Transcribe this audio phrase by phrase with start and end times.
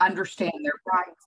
[0.00, 1.26] understand their rights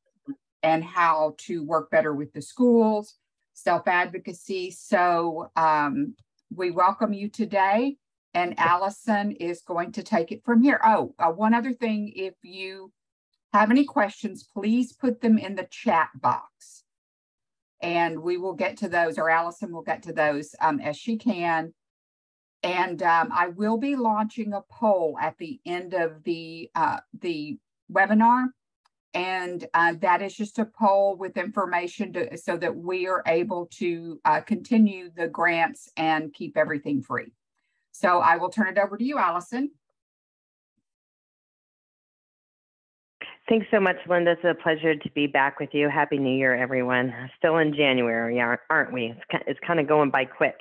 [0.63, 3.15] and how to work better with the schools,
[3.53, 4.71] self advocacy.
[4.71, 6.15] So um,
[6.53, 7.97] we welcome you today,
[8.33, 10.79] and Allison is going to take it from here.
[10.83, 12.91] Oh, uh, one other thing if you
[13.53, 16.83] have any questions, please put them in the chat box.
[17.81, 21.17] And we will get to those, or Allison will get to those um, as she
[21.17, 21.73] can.
[22.61, 27.57] And um, I will be launching a poll at the end of the uh, the
[27.91, 28.49] webinar
[29.13, 33.67] and uh, that is just a poll with information to, so that we are able
[33.77, 37.33] to uh, continue the grants and keep everything free.
[37.91, 39.71] So I will turn it over to you, Allison.
[43.49, 44.31] Thanks so much, Linda.
[44.31, 45.89] It's a pleasure to be back with you.
[45.89, 47.13] Happy New Year, everyone.
[47.37, 49.13] Still in January, aren't we?
[49.45, 50.55] It's kind of going by quick.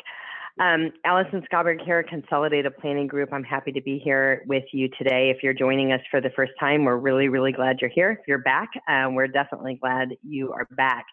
[0.59, 3.33] Um, Allison Schaberg here, Consolidated Planning Group.
[3.33, 5.33] I'm happy to be here with you today.
[5.35, 8.19] If you're joining us for the first time, we're really, really glad you're here.
[8.21, 11.07] If you're back, um, we're definitely glad you are back.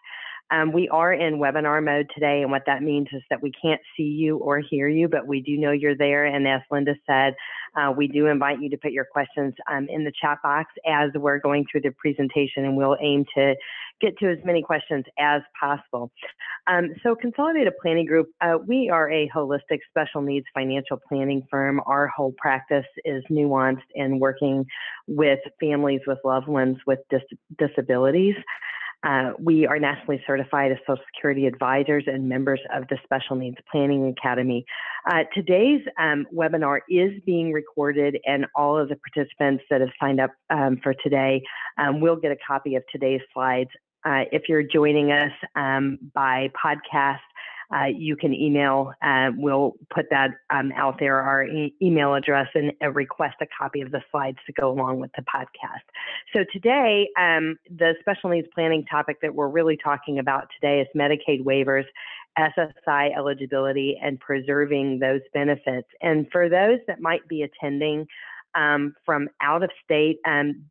[0.50, 3.80] Um, we are in webinar mode today, and what that means is that we can't
[3.96, 6.24] see you or hear you, but we do know you're there.
[6.24, 7.34] And as Linda said,
[7.76, 11.10] uh, we do invite you to put your questions um, in the chat box as
[11.14, 13.54] we're going through the presentation, and we'll aim to
[14.00, 16.10] get to as many questions as possible.
[16.66, 21.80] Um, so Consolidated Planning Group, uh, we are a holistic special needs financial planning firm.
[21.86, 24.64] Our whole practice is nuanced in working
[25.06, 27.22] with families with loved ones with dis
[27.58, 28.36] disabilities.
[29.04, 33.56] Uh, we are nationally certified as Social Security advisors and members of the Special Needs
[33.70, 34.64] Planning Academy.
[35.08, 40.20] Uh, today's um, webinar is being recorded, and all of the participants that have signed
[40.20, 41.42] up um, for today
[41.78, 43.70] um, will get a copy of today's slides.
[44.04, 47.18] Uh, if you're joining us um, by podcast,
[47.74, 48.92] uh, you can email.
[49.02, 53.80] Uh, we'll put that um, out there, our e email address, and request a copy
[53.80, 55.84] of the slides to go along with the podcast.
[56.34, 60.88] So today, um, the special needs planning topic that we're really talking about today is
[60.96, 61.84] Medicaid waivers.
[62.38, 65.88] SSI eligibility and preserving those benefits.
[66.00, 68.06] And for those that might be attending
[68.54, 70.64] um, from out of state, um,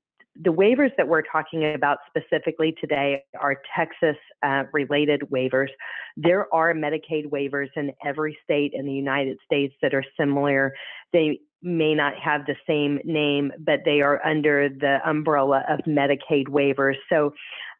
[0.43, 5.69] the waivers that we're talking about specifically today are Texas uh, related waivers.
[6.15, 10.73] There are Medicaid waivers in every state in the United States that are similar.
[11.13, 16.47] They may not have the same name, but they are under the umbrella of Medicaid
[16.47, 16.95] waivers.
[17.09, 17.33] So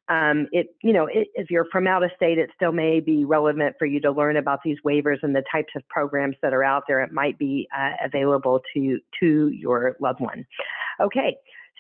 [0.10, 3.26] um, it, you know, it, if you're from out of state, it still may be
[3.26, 6.64] relevant for you to learn about these waivers and the types of programs that are
[6.64, 7.02] out there.
[7.02, 10.46] It might be uh, available to to your loved one.
[11.02, 11.36] Okay,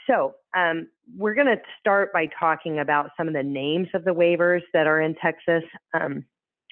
[0.07, 4.11] so um, we're going to start by talking about some of the names of the
[4.11, 5.63] waivers that are in Texas.
[5.93, 6.25] Um,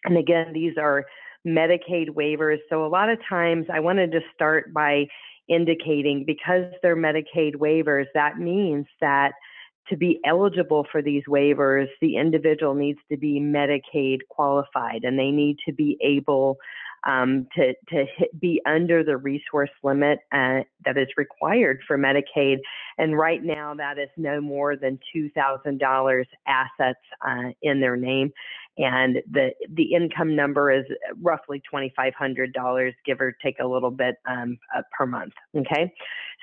[0.06, 1.06] and again, these are
[1.46, 2.57] Medicaid waivers.
[2.69, 5.07] So a lot of times I wanted to start by
[5.47, 9.34] indicating because they're Medicaid waivers, that means that
[9.90, 15.29] to be eligible for these waivers, the individual needs to be Medicaid qualified and they
[15.29, 16.57] need to be able
[17.06, 22.58] um, to, to hit, be under the resource limit uh, that is required for Medicaid.
[22.98, 28.32] And right now, that is no more than $2,000 assets uh, in their name.
[28.78, 30.86] And the, the income number is
[31.22, 35.34] roughly $2,500, give or take a little bit um, uh, per month.
[35.56, 35.94] Okay.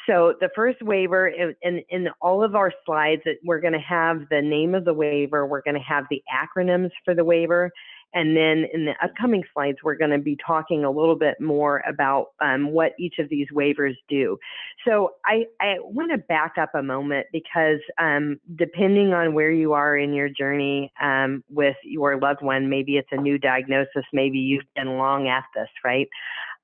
[0.08, 4.22] So the first waiver, in, in, in all of our slides, we're going to have
[4.30, 7.70] the name of the waiver, we're going to have the acronyms for the waiver,
[8.14, 11.82] and then in the upcoming slides, we're going to be talking a little bit more
[11.88, 14.38] about um, what each of these waivers do.
[14.86, 19.72] So I, I want to back up a moment because um, depending on where you
[19.72, 24.38] are in your journey um, with your loved one, maybe it's a new diagnosis, maybe
[24.38, 26.08] you've been long at this, right?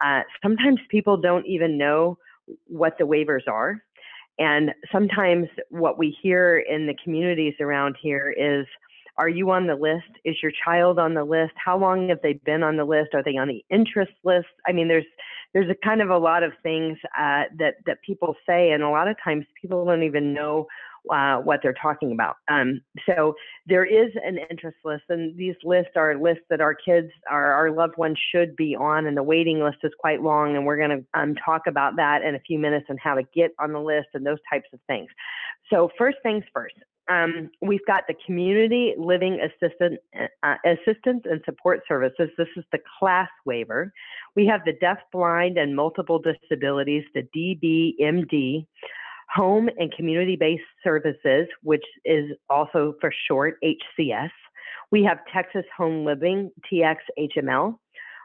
[0.04, 2.18] Uh, sometimes people don't even know
[2.66, 3.82] what the waivers are.
[4.38, 8.66] And sometimes what we hear in the communities around here is,
[9.18, 10.10] are you on the list?
[10.24, 11.52] Is your child on the list?
[11.62, 13.10] How long have they been on the list?
[13.14, 14.46] Are they on the interest list?
[14.66, 15.06] I mean, there's
[15.54, 18.90] there's a kind of a lot of things uh, that that people say, and a
[18.90, 20.66] lot of times people don't even know
[21.10, 22.36] uh, what they're talking about.
[22.48, 23.34] Um, so
[23.66, 27.70] there is an interest list, and these lists are lists that our kids, our, our
[27.70, 30.56] loved ones should be on, and the waiting list is quite long.
[30.56, 33.22] And we're going to um, talk about that in a few minutes and how to
[33.34, 35.08] get on the list and those types of things.
[35.70, 36.74] So first things first,
[37.08, 39.98] um, we've got the community living assistant,
[40.42, 42.28] uh, assistance and support services.
[42.36, 43.92] This is the class waiver.
[44.36, 48.66] We have the deaf, blind, and multiple disabilities, the DBMD,
[49.34, 54.30] home and community-based services, which is also for short HCS.
[54.90, 57.76] We have Texas Home Living, TXHML.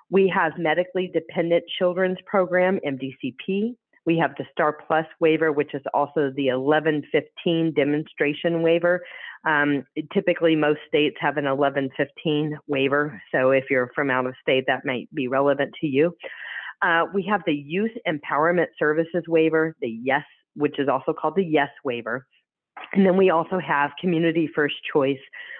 [0.09, 5.81] We have Medically Dependent Children's Program, MDCP, We have the STAR Plus waiver, which is
[5.93, 9.01] also the 1115 demonstration waiver.
[9.45, 13.21] Um, typically, most states have an 1115 waiver.
[13.33, 16.15] So if you're from out of state, that might be relevant to you.
[16.81, 20.23] Uh, we have the Youth Empowerment Services waiver, the YES,
[20.55, 22.25] which is also called the YES waiver.
[22.91, 25.19] And then we also have Community First Choice,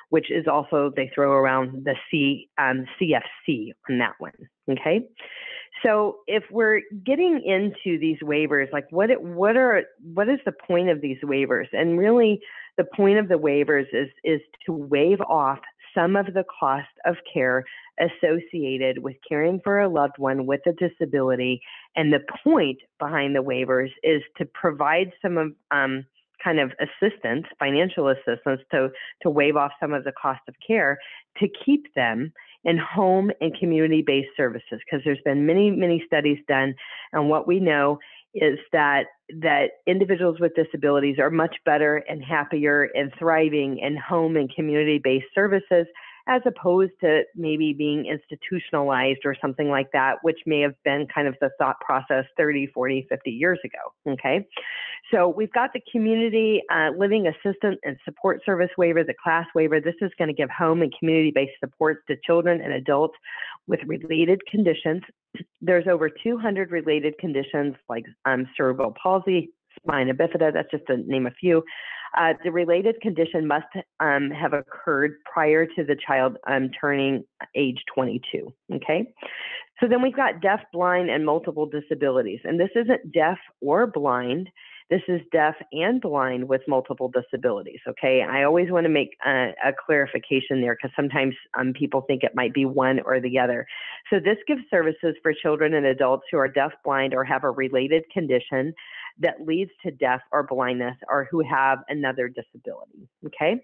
[0.10, 4.34] which is also, they throw around the C, um, CFC on that one.
[4.70, 5.02] Okay.
[5.84, 9.84] So if we're getting into these waivers, like what what are
[10.14, 11.68] what is the point of these waivers?
[11.74, 12.40] And really,
[12.78, 15.60] the point of the waivers is is to waive off
[15.94, 17.64] some of the cost of care
[18.00, 21.62] associated with caring for a loved one with a disability.
[21.96, 26.06] And the point behind the waivers is to provide some of um,
[26.44, 28.90] kind of assistance, financial assistance to,
[29.22, 30.98] to waive off some of the cost of care
[31.40, 36.74] to keep them in home and community-based services because there's been many, many studies done
[37.12, 38.00] and what we know
[38.34, 39.04] is that
[39.42, 45.26] that individuals with disabilities are much better and happier and thriving in home and community-based
[45.36, 45.86] services
[46.28, 51.28] as opposed to maybe being institutionalized or something like that, which may have been kind
[51.28, 54.14] of the thought process 30, 40, 50 years ago.
[54.14, 54.48] Okay.
[55.12, 59.82] So we've got the community uh, living assistance and support service waiver, the class waiver.
[59.82, 63.16] This is going to give home and community based supports to children and adults
[63.68, 65.02] with related conditions.
[65.62, 71.28] There's over 200 related conditions like um, cerebral palsy, spina bifida, that's just to name
[71.28, 71.64] a few.
[72.18, 73.66] Uh, the related condition must
[74.00, 77.24] um, have occurred prior to the child um, turning
[77.56, 78.54] age 22.
[78.76, 79.14] Okay.
[79.80, 82.40] So then we've got deaf, blind, and multiple disabilities.
[82.44, 84.50] And this isn't deaf or blind.
[84.90, 87.80] This is deaf and blind with multiple disabilities.
[87.88, 88.22] Okay.
[88.22, 92.36] I always want to make a, a clarification there because sometimes um, people think it
[92.36, 93.66] might be one or the other.
[94.10, 97.50] So this gives services for children and adults who are deaf, blind, or have a
[97.50, 98.74] related condition
[99.20, 103.08] that leads to death or blindness or who have another disability.
[103.26, 103.64] Okay.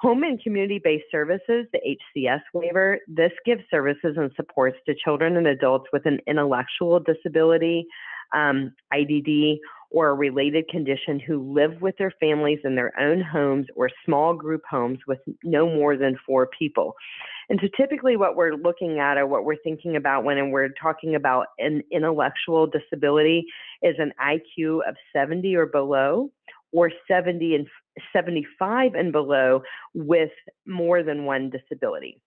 [0.00, 5.36] Home and community based services, the HCS waiver, this gives services and supports to children
[5.38, 7.86] and adults with an intellectual disability,
[8.34, 9.58] um, IDD,
[9.90, 14.34] or a related condition who live with their families in their own homes or small
[14.34, 16.94] group homes with no more than four people.
[17.48, 21.14] And so typically what we're looking at or what we're thinking about when we're talking
[21.14, 23.44] about an intellectual disability
[23.82, 26.30] is an IQ of 70 or below
[26.72, 27.66] or 70 and
[28.12, 29.62] 75 and below
[29.94, 30.30] with
[30.66, 32.20] more than one disability.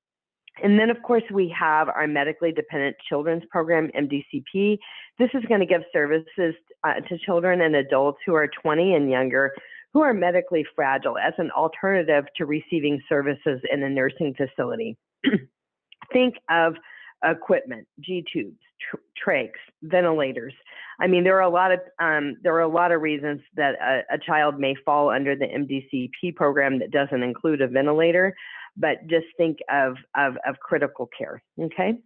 [0.62, 4.78] And then, of course, we have our medically dependent children's program, MDCP.
[5.18, 9.10] This is going to give services uh, to children and adults who are 20 and
[9.10, 9.54] younger
[9.94, 14.98] who are medically fragile as an alternative to receiving services in a nursing facility.
[16.14, 16.76] Think of
[17.24, 20.54] equipment, G tubes, tr- trachs, ventilators.
[21.02, 23.76] I mean, there are a lot of um, there are a lot of reasons that
[23.82, 28.36] a, a, child may fall under the MDCP program that doesn't include a ventilator,
[28.78, 31.42] but just think of of, of critical care.
[31.60, 32.00] Okay.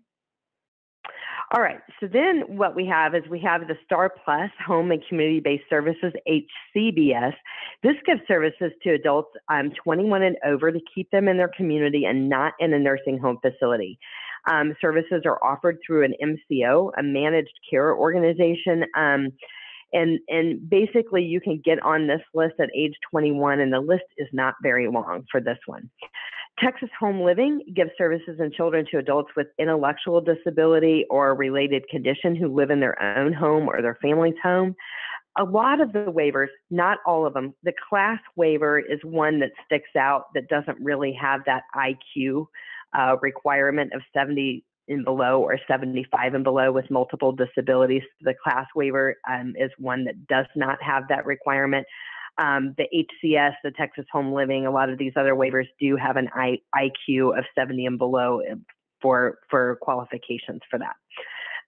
[1.55, 5.03] All right, so then what we have is we have the STAR Plus Home and
[5.07, 7.33] Community Based Services, HCBS.
[7.83, 12.05] This gives services to adults um, 21 and over to keep them in their community
[12.05, 13.99] and not in a nursing home facility.
[14.49, 18.85] Um, services are offered through an MCO, a managed care organization.
[18.97, 19.29] Um,
[19.93, 24.05] and, and basically, you can get on this list at age 21, and the list
[24.17, 25.91] is not very long for this one.
[26.59, 32.35] Texas Home Living gives services and children to adults with intellectual disability or related condition
[32.35, 34.75] who live in their own home or their family's home.
[35.37, 39.49] A lot of the waivers, not all of them, the class waiver is one that
[39.65, 42.45] sticks out that doesn't really have that IQ
[42.97, 48.03] uh, requirement of 70 and below or 75 and below with multiple disabilities.
[48.21, 51.87] The class waiver um, is one that does not have that requirement.
[52.37, 56.17] Um, the HCS, the Texas Home Living, a lot of these other waivers do have
[56.17, 58.65] an I, IQ of 70 and below um,
[59.01, 60.95] for, for qualifications for that.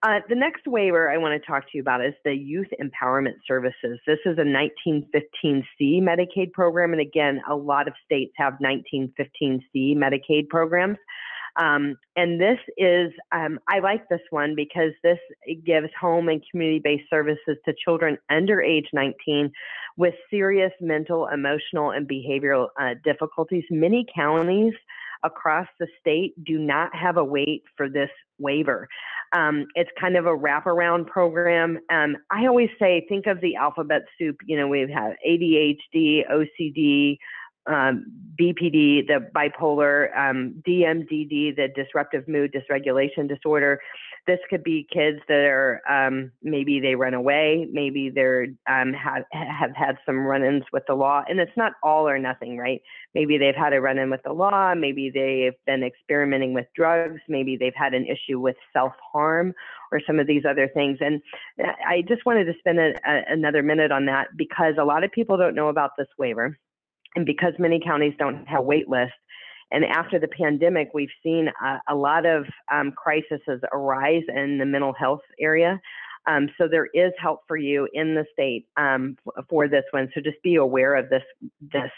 [0.03, 3.35] Uh, the next waiver I want to talk to you about is the Youth Empowerment
[3.47, 3.99] Services.
[4.05, 10.49] This is a 1915C Medicaid program, and again, a lot of states have 1915C Medicaid
[10.49, 10.97] programs.
[11.57, 15.19] Um, and this is, um, I like this one because this
[15.65, 19.51] gives home and community based services to children under age 19
[19.97, 23.63] with serious mental, emotional, and behavioral uh, difficulties.
[23.69, 24.73] Many counties
[25.23, 28.87] across the state do not have a wait for this waiver.
[29.33, 31.79] Um, it's kind of a wraparound program.
[31.89, 34.37] Um, I always say, think of the alphabet soup.
[34.45, 37.17] You know, we have ADHD, OCD,
[37.67, 38.05] um,
[38.39, 43.79] BPD, the bipolar, um, DMDD, the disruptive mood dysregulation disorder.
[44.27, 49.23] this could be kids that are um, maybe they run away, maybe they're um, have
[49.31, 52.81] have had some run-ins with the law, and it's not all or nothing, right?
[53.13, 57.55] Maybe they've had a run-in with the law, maybe they've been experimenting with drugs, maybe
[57.55, 59.53] they've had an issue with self-harm
[59.91, 60.97] or some of these other things.
[60.99, 61.21] And
[61.63, 65.03] uh, I just wanted to spend a, a, another minute on that because a lot
[65.03, 66.57] of people don't know about this waiver,
[67.15, 69.15] and because many counties don't have wait lists
[69.71, 73.41] and after the pandemic, we've seen a, a lot of um, crises
[73.73, 75.79] arise in the mental health area.
[76.27, 79.17] Um, so there is help for you in the state um,
[79.49, 80.09] for this one.
[80.13, 81.23] So just be aware of this.
[81.61, 81.91] This,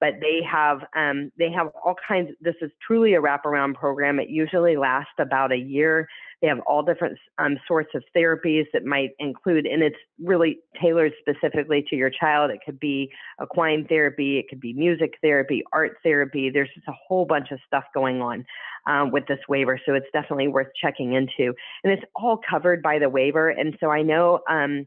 [0.00, 2.30] but they have um, they have all kinds.
[2.40, 4.20] This is truly a wraparound program.
[4.20, 6.08] It usually lasts about a year.
[6.44, 11.12] They have all different um, sorts of therapies that might include, and it's really tailored
[11.18, 12.50] specifically to your child.
[12.50, 13.10] It could be
[13.42, 16.50] equine therapy, it could be music therapy, art therapy.
[16.52, 18.44] There's just a whole bunch of stuff going on
[18.86, 21.54] um, with this waiver, so it's definitely worth checking into.
[21.82, 23.48] And it's all covered by the waiver.
[23.48, 24.40] And so I know.
[24.46, 24.86] Um,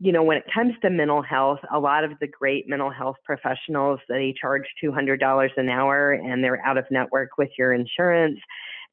[0.00, 3.16] you know, when it comes to mental health, a lot of the great mental health
[3.24, 8.38] professionals, they charge $200 an hour and they're out of network with your insurance.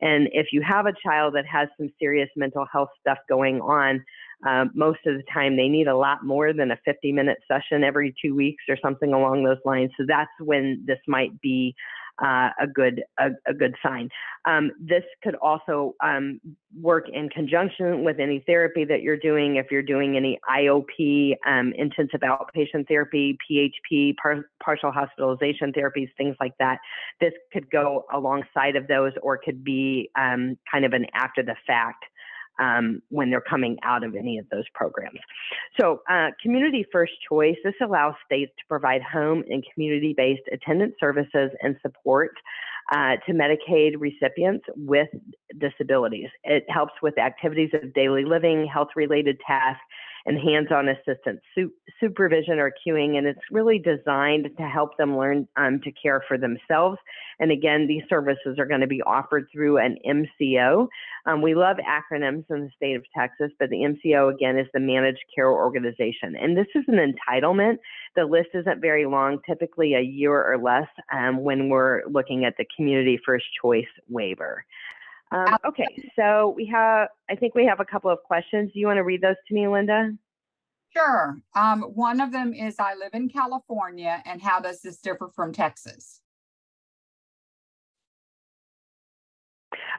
[0.01, 4.03] And if you have a child that has some serious mental health stuff going on,
[4.47, 7.83] um, most of the time they need a lot more than a 50 minute session
[7.83, 9.91] every two weeks or something along those lines.
[9.97, 11.75] So that's when this might be
[12.21, 14.09] uh, a good a, a good sign.
[14.45, 16.39] Um, this could also um,
[16.79, 19.57] work in conjunction with any therapy that you're doing.
[19.57, 26.35] If you're doing any IOP, um, intensive outpatient therapy, PHP, par- partial hospitalization therapies, things
[26.39, 26.79] like that,
[27.19, 31.55] this could go alongside of those, or could be um, kind of an after the
[31.67, 32.05] fact
[32.59, 35.19] um, when they're coming out of any of those programs.
[35.79, 40.95] So, uh, community first choice, this allows states to provide home and community based attendance
[40.99, 42.31] services and support
[42.91, 45.07] uh, to Medicaid recipients with
[45.57, 46.27] disabilities.
[46.43, 49.81] It helps with activities of daily living, health related tasks,
[50.25, 55.47] and hands-on assistance su- supervision or cueing and it's really designed to help them learn
[55.55, 56.97] um, to care for themselves.
[57.39, 60.87] And again these services are going to be offered through an mco
[61.25, 64.79] um, we love acronyms in the state of texas but the mco again is the
[64.79, 66.35] managed care organization.
[66.39, 67.77] And this is an entitlement.
[68.15, 72.55] The list isn't very long typically a year or less um, when we're looking at
[72.57, 74.65] the community first choice waiver
[75.31, 78.71] um, okay, so we have, I think we have a couple of questions.
[78.73, 80.11] Do you want to read those to me, Linda?
[80.95, 81.37] Sure.
[81.55, 85.53] Um, one of them is I live in California, and how does this differ from
[85.53, 86.19] Texas?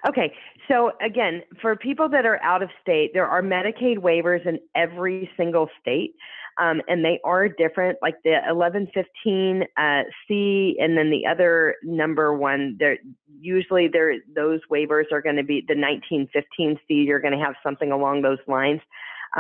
[0.07, 0.33] Okay,
[0.69, 5.31] so again, for people that are out of state, there are Medicaid waivers in every
[5.37, 6.15] single state,
[6.59, 7.99] um, and they are different.
[8.03, 12.99] Like the 1115 uh, C, and then the other number one, they're
[13.41, 14.15] usually there.
[14.35, 16.95] Those waivers are going to be the 1915 C.
[16.95, 18.81] You're going to have something along those lines.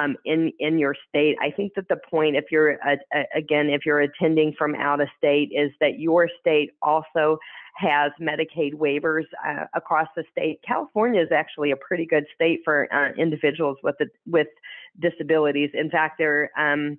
[0.00, 1.36] Um, in in your state.
[1.42, 2.96] I think that the point, if you're uh,
[3.34, 7.38] again, if you're attending from out of state, is that your state also
[7.76, 10.60] has Medicaid waivers uh, across the state.
[10.66, 14.48] California is actually a pretty good state for uh, individuals with the, with
[15.00, 15.70] disabilities.
[15.74, 16.98] In fact, they're um,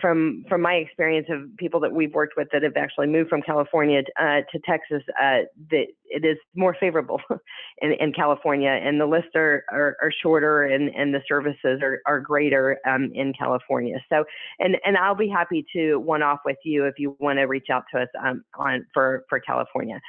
[0.00, 3.42] From from my experience of people that we've worked with that have actually moved from
[3.42, 7.20] California uh, to Texas, uh, that it is more favorable
[7.82, 12.00] in, in California, and the lists are, are, are shorter, and, and the services are,
[12.06, 13.98] are greater um, in California.
[14.08, 14.24] So,
[14.58, 17.66] and and I'll be happy to one off with you if you want to reach
[17.70, 20.00] out to us um, on for for California.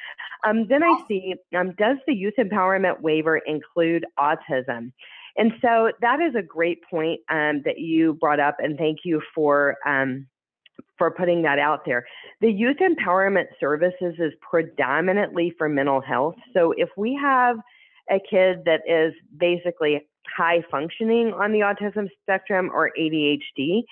[0.46, 4.94] Um, then I see, um, does the youth empowerment waiver include autism?
[5.40, 9.22] And so that is a great point um, that you brought up, and thank you
[9.34, 10.28] for um,
[10.98, 12.06] for putting that out there.
[12.42, 16.36] The Youth Empowerment Services is predominantly for mental health.
[16.54, 17.56] So if we have
[18.12, 20.02] a kid that is basically
[20.38, 23.84] high functioning on the autism spectrum or ADHD,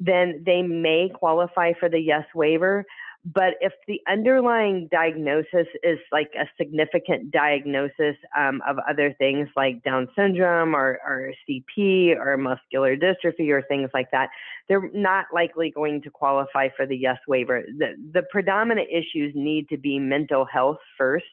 [0.00, 2.82] then they may qualify for the yes waiver.
[3.24, 9.82] But if the underlying diagnosis is like a significant diagnosis um, of other things like
[9.82, 14.28] Down syndrome or, or CP or muscular dystrophy or things like that,
[14.68, 17.62] they're not likely going to qualify for the yes waiver.
[17.78, 21.24] The, the predominant issues need to be mental health first,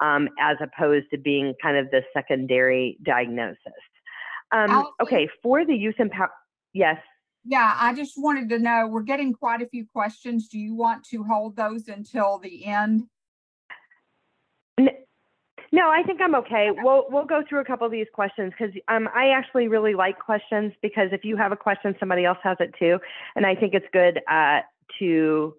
[0.00, 3.58] um, as opposed to being kind of the secondary diagnosis.
[4.50, 6.30] Um, okay, for the youth empower,
[6.72, 6.96] yes.
[7.50, 10.48] Yeah, I just wanted to know, we're getting quite a few questions.
[10.48, 13.04] Do you want to hold those until the end?
[14.78, 16.68] No, I think I'm okay.
[16.70, 20.18] We'll we'll go through a couple of these questions because um, I actually really like
[20.18, 22.98] questions because if you have a question, somebody else has it too,
[23.34, 24.60] and I think it's good uh,
[24.98, 25.54] to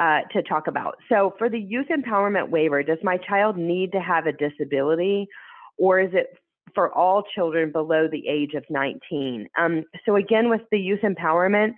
[0.00, 0.96] uh, to talk about.
[1.08, 5.28] So for the youth empowerment waiver, does my child need to have a disability,
[5.76, 6.38] or is it
[6.74, 9.48] for all children below the age of 19.
[9.58, 11.74] Um, so again, with the youth empowerment,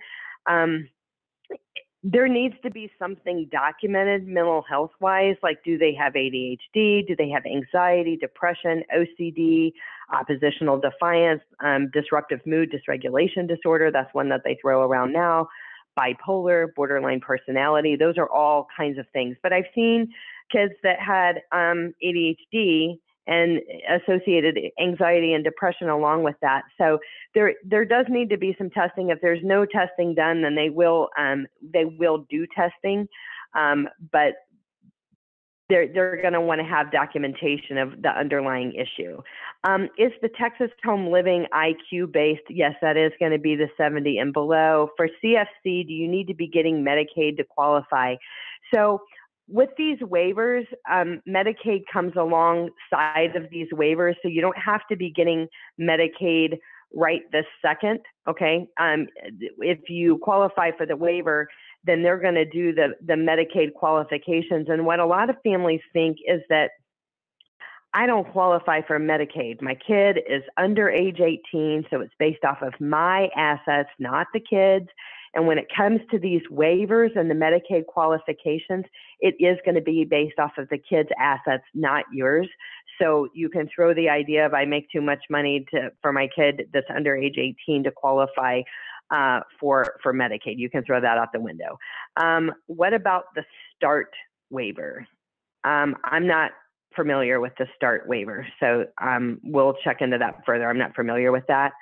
[0.49, 0.87] um,
[2.07, 7.15] there needs to be something documented mental health wise like do they have adhd do
[7.17, 9.73] they have anxiety depression ocd
[10.13, 13.89] oppositional defiance um, disruptive mood dysregulation disorder?
[13.89, 15.47] That's one that they throw around now.
[15.97, 19.35] Bipolar borderline personality those are all kinds of things.
[19.41, 20.07] But i've seen
[20.51, 26.63] kids that had um, adhd and associated anxiety and depression along with that.
[26.77, 26.99] So
[27.33, 29.09] there there does need to be some testing.
[29.09, 33.07] If there's no testing done, then they will um, they will do testing,
[33.55, 34.33] um, but
[35.69, 39.21] they're they're going to want to have documentation of the underlying issue.
[39.63, 42.43] Um, is the Texas Home Living IQ based?
[42.49, 44.89] Yes, that is going to be the 70 and below.
[44.95, 48.15] For CFC, do you need to be getting Medicaid to qualify?
[48.73, 49.01] So
[49.47, 54.95] with these waivers, um, Medicaid comes alongside of these waivers, so you don't have to
[54.95, 55.47] be getting
[55.79, 56.57] Medicaid
[56.93, 57.99] right this second.
[58.27, 59.07] Okay, um,
[59.59, 61.47] if you qualify for the waiver,
[61.83, 64.67] then they're going to do the the Medicaid qualifications.
[64.69, 66.71] And what a lot of families think is that
[67.93, 69.61] I don't qualify for Medicaid.
[69.61, 74.41] My kid is under age 18, so it's based off of my assets, not the
[74.41, 74.87] kids.
[75.35, 78.85] And when it comes to these waivers and the Medicaid qualifications,
[79.19, 82.47] it is going to be based off of the kid's assets, not yours.
[83.01, 86.29] So you can throw the idea of I make too much money to for my
[86.33, 88.61] kid that's under age 18 to qualify
[89.11, 90.57] uh, for for Medicaid.
[90.57, 91.77] You can throw that out the window.
[92.15, 93.43] Um, what about the
[93.75, 94.11] START
[94.49, 95.05] waiver?
[95.65, 96.51] Um, I'm not
[96.95, 100.69] familiar with the START waiver, so um, we'll check into that further.
[100.69, 101.73] I'm not familiar with that.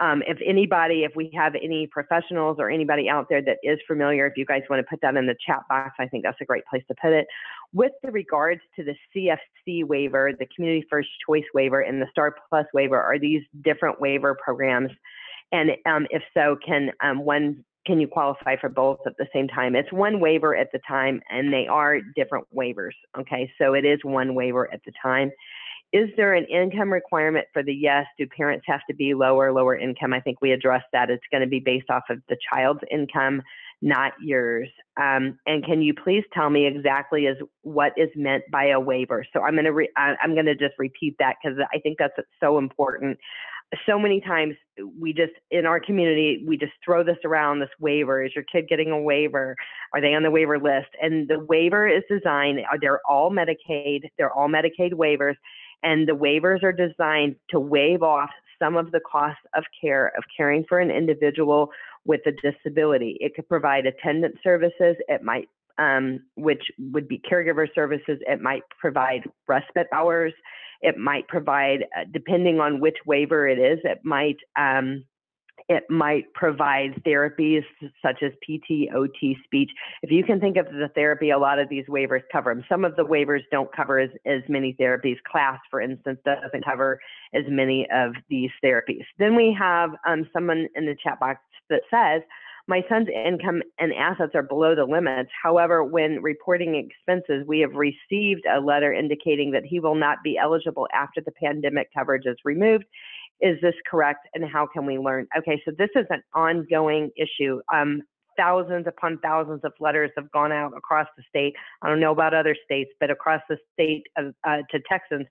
[0.00, 4.26] Um, if anybody, if we have any professionals or anybody out there that is familiar,
[4.26, 6.44] if you guys want to put that in the chat box, I think that's a
[6.44, 7.26] great place to put it.
[7.72, 12.36] With the regards to the CFC waiver, the Community First Choice waiver, and the STAR
[12.48, 14.90] Plus waiver, are these different waiver programs?
[15.50, 19.48] And um, if so, can um, one can you qualify for both at the same
[19.48, 19.74] time?
[19.74, 22.92] It's one waiver at the time, and they are different waivers.
[23.18, 25.30] Okay, so it is one waiver at the time.
[25.92, 28.04] Is there an income requirement for the yes?
[28.18, 30.12] Do parents have to be lower, lower income?
[30.12, 31.08] I think we addressed that.
[31.08, 33.40] It's going to be based off of the child's income,
[33.80, 34.68] not yours.
[35.00, 39.24] Um, and can you please tell me exactly as what is meant by a waiver?
[39.32, 42.14] So I'm going to re- I'm going to just repeat that because I think that's
[42.38, 43.18] so important.
[43.86, 44.56] So many times
[44.98, 48.24] we just in our community we just throw this around this waiver.
[48.24, 49.56] Is your kid getting a waiver?
[49.94, 50.88] Are they on the waiver list?
[51.00, 52.60] And the waiver is designed.
[52.80, 54.02] They're all Medicaid.
[54.18, 55.36] They're all Medicaid waivers
[55.82, 60.24] and the waivers are designed to waive off some of the costs of care of
[60.36, 61.70] caring for an individual
[62.04, 63.16] with a disability.
[63.20, 64.96] It could provide attendant services.
[65.08, 66.62] It might, um, which
[66.92, 68.18] would be caregiver services.
[68.26, 70.32] It might provide respite hours.
[70.80, 75.04] It might provide, uh, depending on which waiver it is, it might um,
[75.68, 77.62] it might provide therapies
[78.02, 79.70] such as PT, OT, speech.
[80.02, 82.64] If you can think of the therapy, a lot of these waivers cover them.
[82.68, 85.16] Some of the waivers don't cover as, as many therapies.
[85.30, 87.00] CLASS, for instance, doesn't cover
[87.34, 89.04] as many of these therapies.
[89.18, 92.22] Then we have um, someone in the chat box that says,
[92.66, 95.30] my son's income and assets are below the limits.
[95.42, 100.36] However, when reporting expenses, we have received a letter indicating that he will not be
[100.36, 102.84] eligible after the pandemic coverage is removed
[103.40, 105.26] is this correct and how can we learn?
[105.36, 107.60] Okay, so this is an ongoing issue.
[107.72, 108.02] Um,
[108.38, 111.54] thousands upon thousands of letters have gone out across the state.
[111.82, 115.26] I don't know about other states, but across the state of, uh, to Texans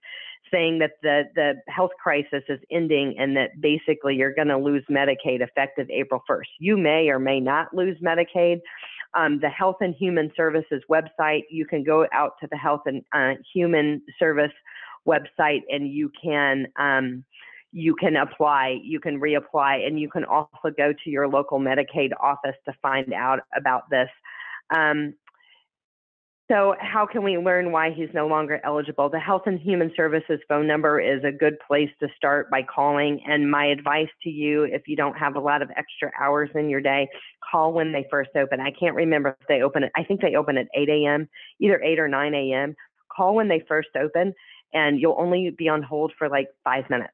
[0.51, 4.83] saying that the, the health crisis is ending and that basically you're going to lose
[4.89, 6.45] Medicaid effective April 1st.
[6.59, 8.59] You may or may not lose Medicaid.
[9.17, 13.01] Um, the Health and Human Services website, you can go out to the Health and
[13.13, 14.51] uh, Human Service
[15.07, 17.23] website and you can um,
[17.71, 22.11] you can apply, you can reapply, and you can also go to your local Medicaid
[22.19, 24.09] office to find out about this.
[24.75, 25.13] Um,
[26.49, 29.09] so, how can we learn why he's no longer eligible?
[29.09, 33.19] The Health and Human Services phone number is a good place to start by calling.
[33.27, 36.69] And my advice to you, if you don't have a lot of extra hours in
[36.69, 37.09] your day,
[37.51, 38.61] call when they first open.
[38.61, 41.27] I can't remember if they open it, I think they open at 8 a.m.,
[41.59, 42.75] either 8 or 9 a.m.
[43.13, 44.33] Call when they first open,
[44.73, 47.11] and you'll only be on hold for like five minutes.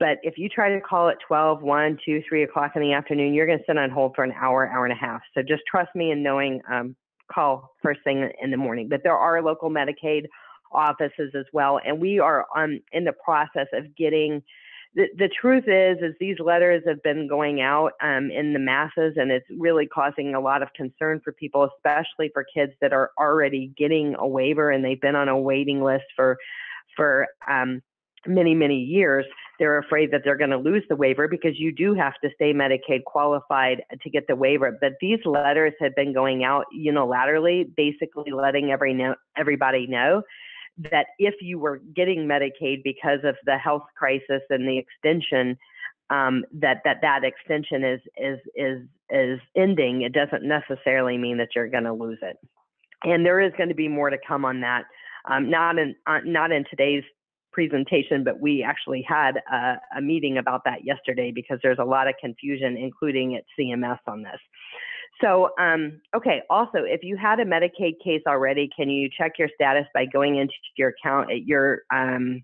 [0.00, 3.34] But if you try to call at 12, 1, 2, 3 o'clock in the afternoon,
[3.34, 5.20] you're going to sit on hold for an hour, hour and a half.
[5.34, 6.96] So just trust me in knowing, um,
[7.30, 8.88] call first thing in the morning.
[8.88, 10.24] But there are local Medicaid
[10.72, 11.78] offices as well.
[11.84, 14.42] And we are um, in the process of getting
[14.96, 19.14] the, the truth is is these letters have been going out um, in the masses
[19.16, 23.12] and it's really causing a lot of concern for people especially for kids that are
[23.16, 26.36] already getting a waiver and they've been on a waiting list for
[26.96, 27.80] for um,
[28.26, 29.24] many, many years,
[29.60, 32.54] they're afraid that they're going to lose the waiver because you do have to stay
[32.54, 34.76] Medicaid qualified to get the waiver.
[34.80, 40.22] But these letters have been going out unilaterally, basically letting every know, everybody know
[40.90, 45.58] that if you were getting Medicaid because of the health crisis and the extension,
[46.08, 50.02] um, that that that extension is is is is ending.
[50.02, 52.38] It doesn't necessarily mean that you're going to lose it.
[53.04, 54.84] And there is going to be more to come on that.
[55.28, 57.04] Um, not in uh, not in today's
[57.52, 62.08] presentation, but we actually had a, a, meeting about that yesterday because there's a lot
[62.08, 64.38] of confusion, including at CMS on this.
[65.20, 69.48] So, um, okay, also, if you had a Medicaid case already, can you check your
[69.54, 72.42] status by going into your account at your, um,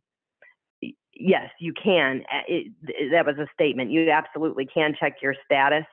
[1.14, 2.22] yes, you can.
[2.48, 3.90] It, it, that was a statement.
[3.90, 5.84] You absolutely can check your status.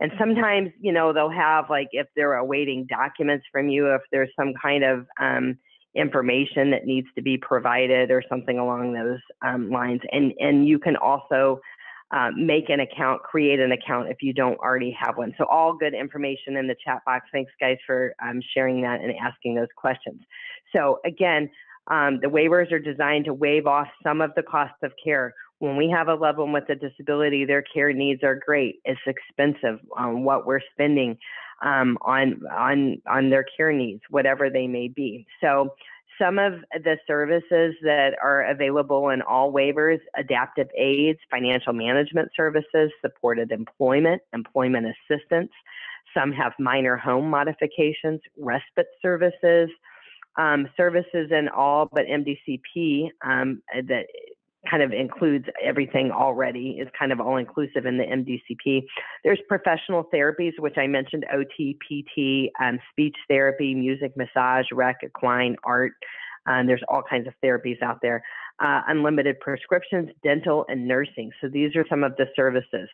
[0.00, 4.30] And sometimes, you know, they'll have like if they're awaiting documents from you, if there's
[4.36, 5.56] some kind of um,
[5.94, 10.00] information that needs to be provided or something along those um, lines.
[10.12, 11.60] And, and you can also
[12.10, 15.34] uh, make an account, create an account if you don't already have one.
[15.38, 17.26] So all good information in the chat box.
[17.32, 20.20] Thanks guys for um, sharing that and asking those questions.
[20.74, 21.50] So again,
[21.90, 25.34] um, the waivers are designed to waive off some of the costs of care.
[25.58, 28.80] When we have a loved one with a disability, their care needs are great.
[28.84, 31.16] It's expensive um, what we're spending
[31.62, 35.26] um, on on on their care needs, whatever they may be.
[35.40, 35.74] So
[36.20, 42.90] some of the services that are available in all waivers adaptive aids, financial management services,
[43.00, 45.50] supported employment, employment assistance.
[46.16, 49.68] Some have minor home modifications, respite services,
[50.36, 54.06] um, services in all but MDCP um, that
[54.68, 58.84] kind of includes everything already, is kind of all inclusive in the MDCP.
[59.22, 65.56] There's professional therapies, which I mentioned OT, PT, um, speech therapy, music, massage, rec, equine,
[65.64, 65.92] art.
[66.46, 68.22] And there's all kinds of therapies out there.
[68.60, 71.32] Uh, unlimited prescriptions, dental, and nursing.
[71.40, 72.88] So these are some of the services.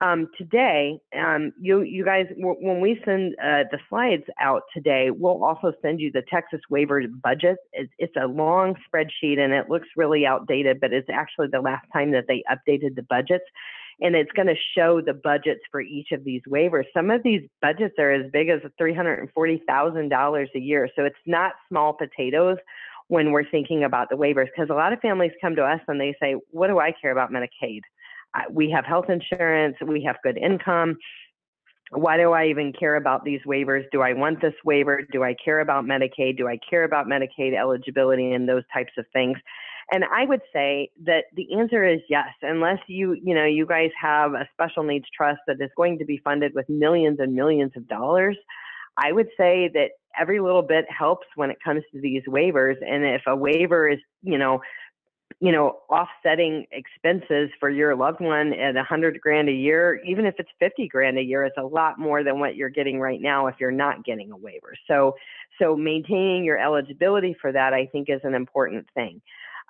[0.00, 5.44] Um, today, um, you you guys, when we send uh, the slides out today, we'll
[5.44, 7.58] also send you the Texas waiver budget.
[7.74, 11.84] It's, it's a long spreadsheet and it looks really outdated, but it's actually the last
[11.92, 13.44] time that they updated the budgets
[14.02, 16.84] and it's going to show the budgets for each of these waivers.
[16.94, 20.88] Some of these budgets are as big as $340,000 a year.
[20.96, 22.56] So it's not small potatoes
[23.12, 26.00] when we're thinking about the waivers because a lot of families come to us and
[26.00, 27.82] they say, What do I care about Medicaid?
[28.50, 30.96] we have health insurance, we have good income.
[31.90, 33.84] Why do I even care about these waivers?
[33.92, 35.02] Do I want this waiver?
[35.12, 36.38] Do I care about Medicaid?
[36.38, 39.36] Do I care about Medicaid eligibility and those types of things?
[39.92, 43.90] And I would say that the answer is yes, unless you, you know, you guys
[44.00, 47.72] have a special needs trust that is going to be funded with millions and millions
[47.76, 48.38] of dollars.
[48.96, 52.76] I would say that every little bit helps when it comes to these waivers.
[52.86, 54.60] And if a waiver is, you know,
[55.40, 60.26] you know, offsetting expenses for your loved one at a hundred grand a year, even
[60.26, 63.20] if it's 50 grand a year, it's a lot more than what you're getting right
[63.20, 64.74] now if you're not getting a waiver.
[64.86, 65.16] So,
[65.60, 69.20] so maintaining your eligibility for that, I think is an important thing.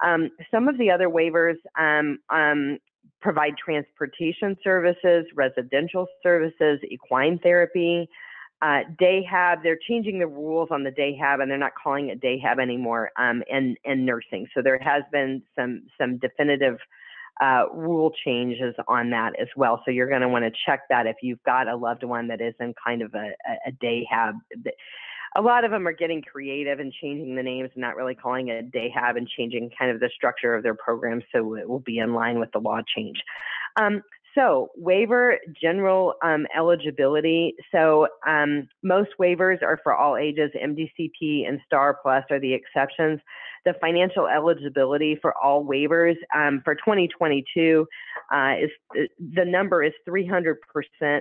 [0.04, 2.78] Um, some of the other waivers um, um,
[3.20, 8.08] provide transportation services, residential services, equine therapy,
[8.62, 12.60] uh, DAHAB, they're changing the rules on the DAHAB and they're not calling it DAHAB
[12.60, 14.46] anymore, um, and, and nursing.
[14.54, 16.78] So there has been some, some definitive
[17.40, 19.82] uh, rule changes on that as well.
[19.84, 22.40] So you're going to want to check that if you've got a loved one that
[22.40, 23.32] is in kind of a,
[23.66, 24.34] a, DAHAB.
[25.34, 28.48] A lot of them are getting creative and changing the names and not really calling
[28.48, 31.80] it a DAHAB and changing kind of the structure of their program so it will
[31.80, 33.20] be in line with the law change.
[33.76, 34.02] Um,
[34.34, 37.54] so, waiver general um, eligibility.
[37.70, 40.50] So, um, most waivers are for all ages.
[40.54, 43.20] MDCP and STAR Plus are the exceptions.
[43.64, 47.86] The financial eligibility for all waivers um, for 2022
[48.32, 48.70] uh, is
[49.18, 50.54] the number is 300%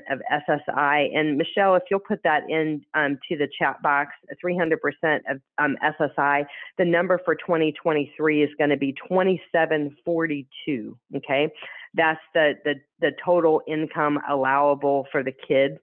[0.09, 1.15] of SSI.
[1.15, 4.11] And Michelle, if you'll put that in um, to the chat box,
[4.43, 4.77] 300%
[5.29, 6.45] of um, SSI.
[6.77, 10.97] The number for 2023 is going to be 2742.
[11.17, 11.49] Okay.
[11.93, 15.77] That's the, the, the total income allowable for the kid.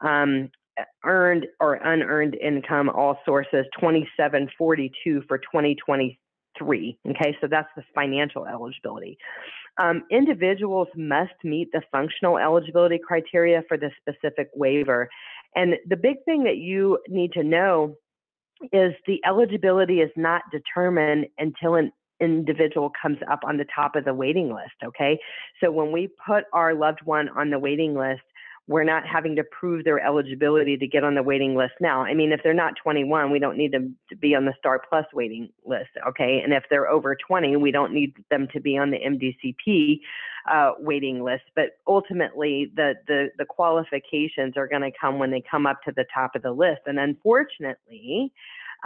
[0.00, 0.50] Um,
[1.04, 6.98] earned or unearned income, all sources, 2742 for 2023.
[7.08, 9.18] Okay, so that's the financial eligibility.
[9.78, 15.08] Um, individuals must meet the functional eligibility criteria for the specific waiver.
[15.54, 17.96] And the big thing that you need to know
[18.72, 24.04] is the eligibility is not determined until an individual comes up on the top of
[24.04, 24.74] the waiting list.
[24.84, 25.18] Okay.
[25.62, 28.20] So when we put our loved one on the waiting list,
[28.70, 32.02] we're not having to prove their eligibility to get on the waiting list now.
[32.02, 34.80] I mean, if they're not 21, we don't need them to be on the Star
[34.88, 36.40] Plus waiting list, okay?
[36.44, 39.98] And if they're over 20, we don't need them to be on the MDCP
[40.48, 41.42] uh, waiting list.
[41.56, 45.92] But ultimately, the the, the qualifications are going to come when they come up to
[45.96, 46.82] the top of the list.
[46.86, 48.32] And unfortunately,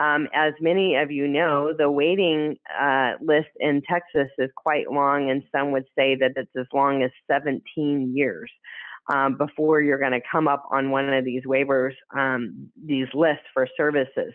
[0.01, 5.31] um, as many of you know, the waiting uh, list in Texas is quite long,
[5.31, 8.51] and some would say that it's as long as 17 years
[9.12, 13.44] um, before you're going to come up on one of these waivers, um, these lists
[13.52, 14.32] for services.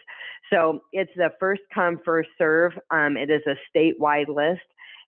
[0.51, 2.73] So it's the first come, first serve.
[2.91, 4.61] Um, it is a statewide list.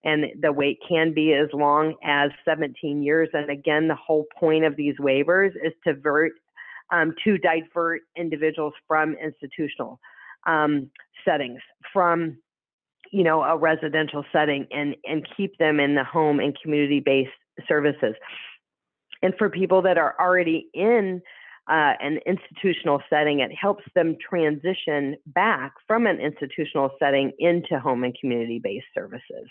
[0.04, 3.30] And the wait can be as long as 17 years.
[3.34, 6.32] And again, the whole point of these waivers is to, vert,
[6.91, 10.00] um, to divert individuals from institutional
[10.47, 10.89] um,
[11.26, 11.60] settings,
[11.93, 12.38] from
[13.12, 17.30] you know a residential setting, and and keep them in the home and community-based
[17.67, 18.15] services.
[19.22, 21.22] And for people that are already in
[21.70, 28.04] uh, an institutional setting, it helps them transition back from an institutional setting into home
[28.04, 29.48] and community based services.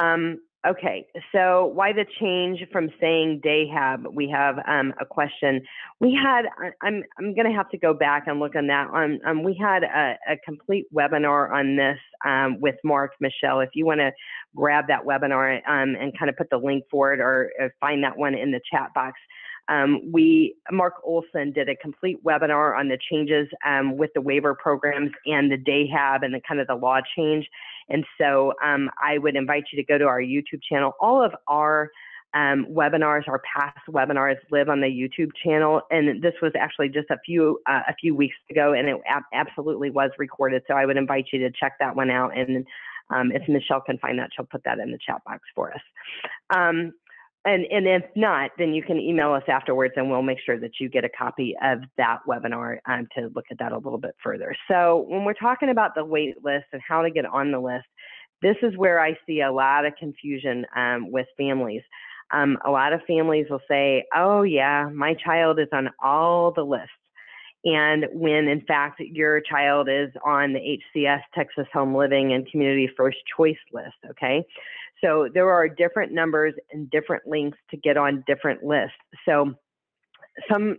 [0.00, 4.12] Um, Okay, so why the change from saying DAHAB?
[4.12, 5.62] We have um, a question.
[6.00, 6.42] We had,
[6.82, 9.20] I'm, I'm going to have to go back and look on that one.
[9.26, 11.96] Um, we had a, a, complete webinar on this
[12.26, 13.60] um, with Mark Michelle.
[13.60, 14.10] If you want to
[14.54, 18.04] grab that webinar um, and kind of put the link for it or, or find
[18.04, 19.18] that one in the chat box.
[19.68, 24.54] Um, we, Mark Olson did a complete webinar on the changes um, with the waiver
[24.54, 27.46] programs and the DAHAB and the kind of the law change.
[27.90, 30.92] And so um, I would invite you to go to our YouTube channel.
[31.00, 31.90] All of our
[32.32, 35.82] um, webinars, our past webinars live on the YouTube channel.
[35.90, 39.22] And this was actually just a few uh, a few weeks ago, and it ab
[39.34, 40.62] absolutely was recorded.
[40.68, 42.36] So I would invite you to check that one out.
[42.36, 42.66] And
[43.10, 46.92] um, if Michelle can find that, she'll put that in the chat box for us.
[47.44, 50.72] And, and if not, then you can email us afterwards and we'll make sure that
[50.78, 54.14] you get a copy of that webinar um, to look at that a little bit
[54.22, 54.54] further.
[54.68, 57.86] So when we're talking about the wait list and how to get on the list,
[58.42, 61.82] this is where I see a lot of confusion um, with families.
[62.30, 66.62] Um, a lot of families will say, oh yeah, my child is on all the
[66.62, 66.90] lists.
[67.64, 72.88] And when in fact your child is on the HCS Texas Home Living and Community
[72.96, 74.44] First Choice list, okay?
[75.02, 78.96] So there are different numbers and different links to get on different lists.
[79.26, 79.54] So
[80.50, 80.76] some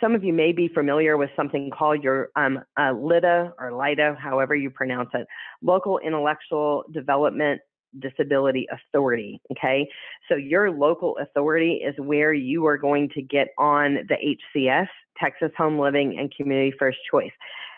[0.00, 4.18] some of you may be familiar with something called your um, uh, LIDDA or LIDDA,
[4.18, 5.26] however you pronounce it,
[5.62, 7.60] Local Intellectual Development
[7.98, 9.40] Disability Authority.
[9.52, 9.88] Okay,
[10.28, 14.88] so your local authority is where you are going to get on the HCS,
[15.20, 17.32] Texas Home Living and Community First Choice.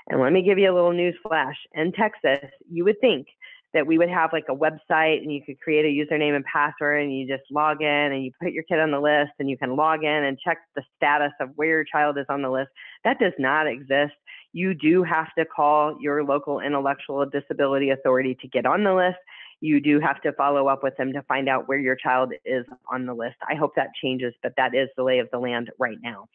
[0.08, 1.56] And let me give you a little news flash.
[1.74, 3.26] In Texas, you would think
[3.74, 7.02] that we would have like a website and you could create a username and password
[7.02, 9.58] and you just log in and you put your kid on the list and you
[9.58, 12.70] can log in and check the status of where your child is on the list.
[13.04, 14.14] That does not exist.
[14.52, 19.18] You do have to call your local intellectual disability authority to get on the list.
[19.60, 22.64] You do have to follow up with them to find out where your child is
[22.90, 23.36] on the list.
[23.48, 26.28] I hope that changes, but that is the lay of the land right now.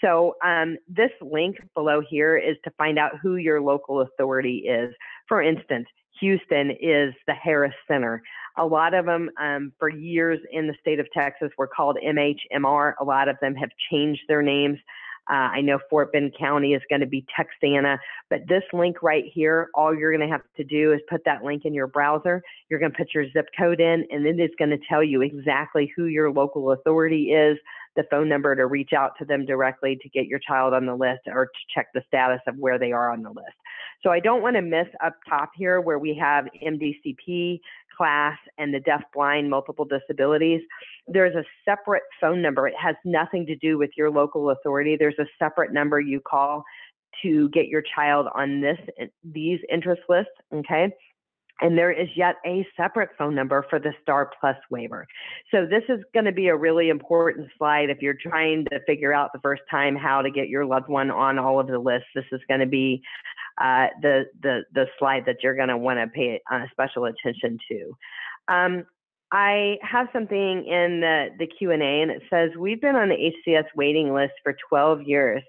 [0.00, 4.92] So um, this link below here is to find out who your local authority is.
[5.28, 5.86] For instance,
[6.24, 8.22] Houston is the Harris Center.
[8.56, 12.94] A lot of them, um, for years in the state of Texas, were called MHMR.
[12.98, 14.78] A lot of them have changed their names.
[15.28, 17.98] Uh, I know Fort Bend County is going to be Texana,
[18.30, 21.44] but this link right here, all you're going to have to do is put that
[21.44, 22.42] link in your browser.
[22.70, 25.20] You're going to put your zip code in, and then it's going to tell you
[25.20, 27.58] exactly who your local authority is,
[27.96, 30.94] the phone number to reach out to them directly to get your child on the
[30.94, 33.56] list or to check the status of where they are on the list.
[34.02, 37.60] So I don't want to miss up top here where we have MDCP,
[37.96, 40.60] class, and the deaf blind multiple disabilities.
[41.06, 42.68] There's a separate phone number.
[42.68, 44.96] It has nothing to do with your local authority.
[44.98, 46.64] There's a separate number you call
[47.22, 50.92] to get your child on this eh, these interest lists, okay?
[51.60, 55.06] And there is yet a separate phone number for the Star Plus waiver.
[55.50, 59.12] So this is going to be a really important slide if you're trying to figure
[59.12, 62.08] out the first time how to get your loved one on all of the lists.
[62.14, 63.02] This is going to be
[63.60, 67.58] uh, the, the, the slide that you're going to want to pay uh, special attention
[67.68, 67.96] to.
[68.48, 68.84] Um,
[69.30, 73.64] I have something in the, the Q&A and it says, we've been on the HCS
[73.74, 75.42] waiting list for 12 years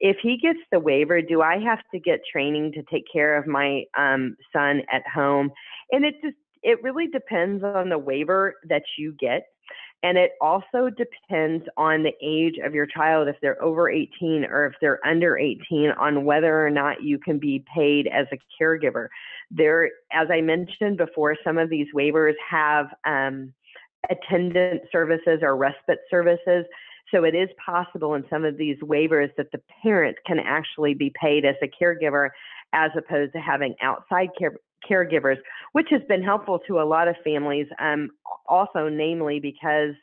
[0.00, 3.46] if he gets the waiver, do I have to get training to take care of
[3.46, 5.50] my um, son at home?
[5.90, 9.46] And it just it really depends on the waiver that you get.
[10.02, 14.66] And it also depends on the age of your child, if they're over 18 or
[14.66, 19.08] if they're under 18, on whether or not you can be paid as a caregiver.
[19.50, 23.54] There, as I mentioned before, some of these waivers have um,
[24.10, 26.66] attendant services or respite services.
[27.12, 31.12] So it is possible in some of these waivers that the parent can actually be
[31.20, 32.30] paid as a caregiver
[32.72, 34.56] as opposed to having outside care,
[34.88, 35.38] caregivers,
[35.72, 37.66] which has been helpful to a lot of families.
[37.80, 38.10] Um,
[38.48, 39.94] also, namely because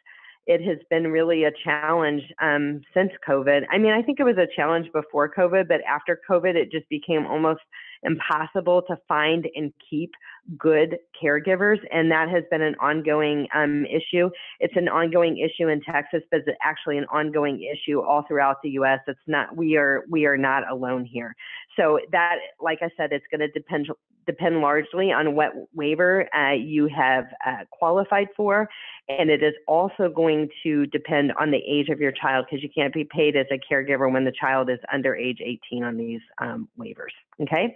[0.46, 3.62] it has been really a challenge um, since COVID.
[3.72, 6.88] I mean, I think it was a challenge before COVID, but after COVID, it just
[6.90, 7.62] became almost
[8.04, 10.12] impossible to find and keep
[10.58, 14.30] good caregivers, and that has been an ongoing um, issue.
[14.60, 18.72] It's an ongoing issue in Texas, but it's actually an ongoing issue all throughout the
[18.72, 19.00] U.S.
[19.08, 21.36] It's not we are we are not alone here.
[21.78, 23.88] So that, like I said, it's going to depend
[24.26, 28.70] depend largely on what waiver uh, you have uh, qualified for,
[29.10, 32.70] and it is also going to depend on the age of your child because you
[32.74, 36.22] can't be paid as a caregiver when the child is under age 18 on these
[36.42, 37.14] um, waivers.
[37.42, 37.76] Okay.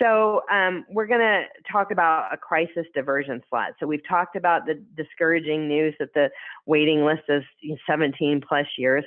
[0.00, 3.72] So um, we're going to talk about a crisis diversion slot.
[3.80, 6.30] So we've talked about the discouraging news that the
[6.66, 7.42] waiting list is
[7.88, 9.04] 17 plus years.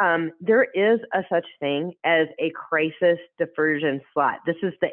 [0.00, 4.40] Um, there is a such thing as a crisis diversion slot.
[4.44, 4.88] This is the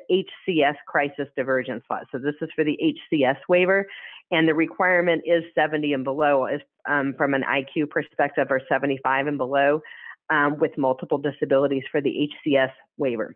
[0.48, 2.04] HCS crisis diversion slot.
[2.12, 2.78] So this is for the
[3.12, 3.88] HCS waiver,
[4.30, 6.48] and the requirement is 70 and below,
[6.88, 9.82] um, from an IQ perspective, or 75 and below,
[10.30, 13.36] um, with multiple disabilities for the HCS waiver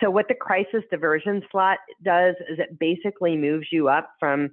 [0.00, 4.50] so what the crisis diversion slot does is it basically moves you up from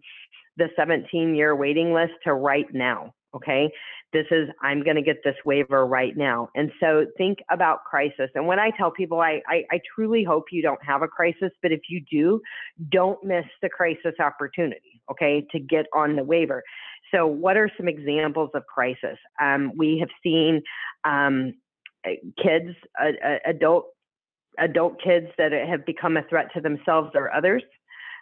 [0.57, 3.69] the 17 year waiting list to right now okay?
[4.11, 6.49] This is i'm going to get this waiver right now.
[6.55, 8.29] And so think about crisis.
[8.35, 11.51] And when i tell people I, I, I truly hope you don't have a crisis
[11.61, 12.41] but if you do
[12.89, 16.63] don't miss the crisis opportunity okay to get on the waiver.
[17.13, 19.17] So what are some examples of crisis?
[19.41, 20.61] Um, we have seen
[21.05, 21.53] um,
[22.37, 23.87] kids uh, adult
[24.59, 27.63] adult kids that have become a threat to themselves or others.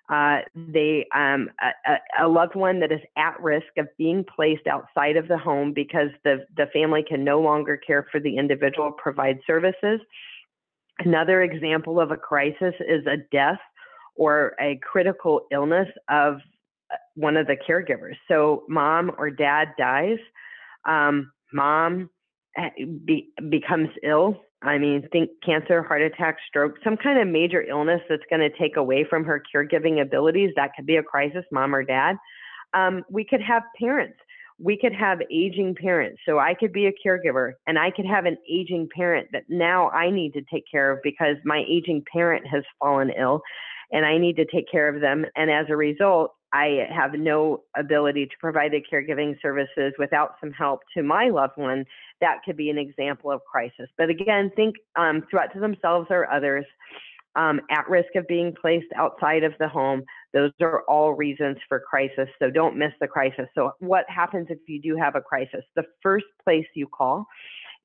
[0.09, 5.17] Uh, they um, a, a, loved one that is at risk of being placed outside
[5.17, 9.37] of the home because the, the family can no longer care for the individual provide
[9.45, 9.99] services
[10.99, 13.59] another example of a crisis is a death
[14.15, 16.35] or a critical illness of
[16.91, 20.17] uh, one of the caregivers so mom or dad dies
[20.85, 22.09] um, mom
[22.57, 22.69] eh,
[23.05, 28.01] be, becomes ill I mean, think cancer, heart attack, stroke, some kind of major illness
[28.09, 30.51] that's going to take away from her caregiving abilities.
[30.55, 32.15] That could be a crisis, mom or dad.
[32.73, 34.17] Um, we could have parents.
[34.59, 36.19] We could have aging parents.
[36.25, 39.89] So I could be a caregiver and I could have an aging parent that now
[39.91, 43.41] I need to take care of because my aging parent has fallen ill
[43.91, 45.25] and I need to take care of them.
[45.35, 50.51] And as a result, I have no ability to provide the caregiving services without some
[50.51, 51.85] help to my loved one,
[52.21, 53.89] that could be an example of crisis.
[53.97, 56.65] But again, think um, threat to themselves or others,
[57.37, 60.03] um, at risk of being placed outside of the home.
[60.33, 62.27] Those are all reasons for crisis.
[62.39, 63.45] So don't miss the crisis.
[63.55, 65.63] So, what happens if you do have a crisis?
[65.75, 67.25] The first place you call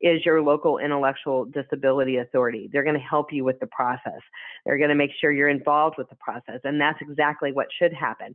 [0.02, 2.68] is your local intellectual disability authority.
[2.72, 4.20] They're going to help you with the process.
[4.66, 6.60] They're going to make sure you're involved with the process.
[6.64, 8.34] And that's exactly what should happen.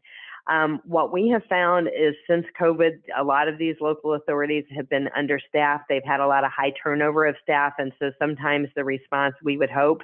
[0.50, 4.90] Um, what we have found is since COVID, a lot of these local authorities have
[4.90, 5.86] been understaffed.
[5.90, 7.74] They've had a lot of high turnover of staff.
[7.78, 10.02] And so sometimes the response we would hope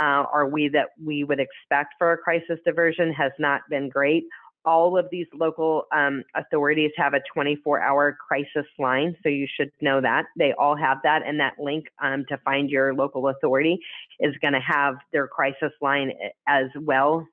[0.00, 4.24] uh, or we that we would expect for a crisis diversion has not been great
[4.64, 9.70] all of these local um, authorities have a 24 hour crisis line, so you should
[9.80, 10.26] know that.
[10.36, 13.78] They all have that, and that link um, to find your local authority
[14.18, 17.26] is going to have their crisis line eh, as well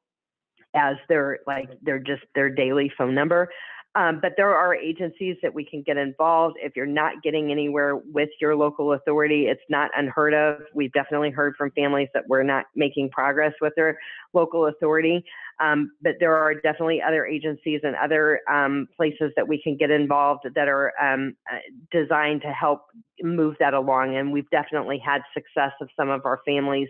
[0.76, 3.50] as their like their just their daily phone number.
[3.98, 6.58] Um, but there are agencies that we can get involved.
[6.62, 10.60] If you're not getting anywhere with your local authority, it's not unheard of.
[10.76, 13.98] We've definitely heard from families that we're not making progress with their
[14.34, 15.26] local authority.
[15.60, 19.90] Um, but there are definitely other agencies and other um, places that we can get
[19.90, 21.58] involved that are um, uh,
[21.92, 22.84] designed to help
[23.24, 24.16] move that along.
[24.16, 26.90] And we've definitely had success of some of our families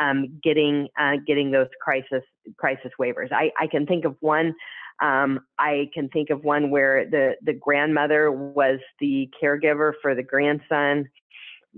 [0.00, 2.22] um, getting uh, getting those crisis
[2.56, 3.32] crisis waivers.
[3.32, 4.54] I, I can think of one.
[5.04, 10.22] Um, I can think of one where the the grandmother was the caregiver for the
[10.22, 11.08] grandson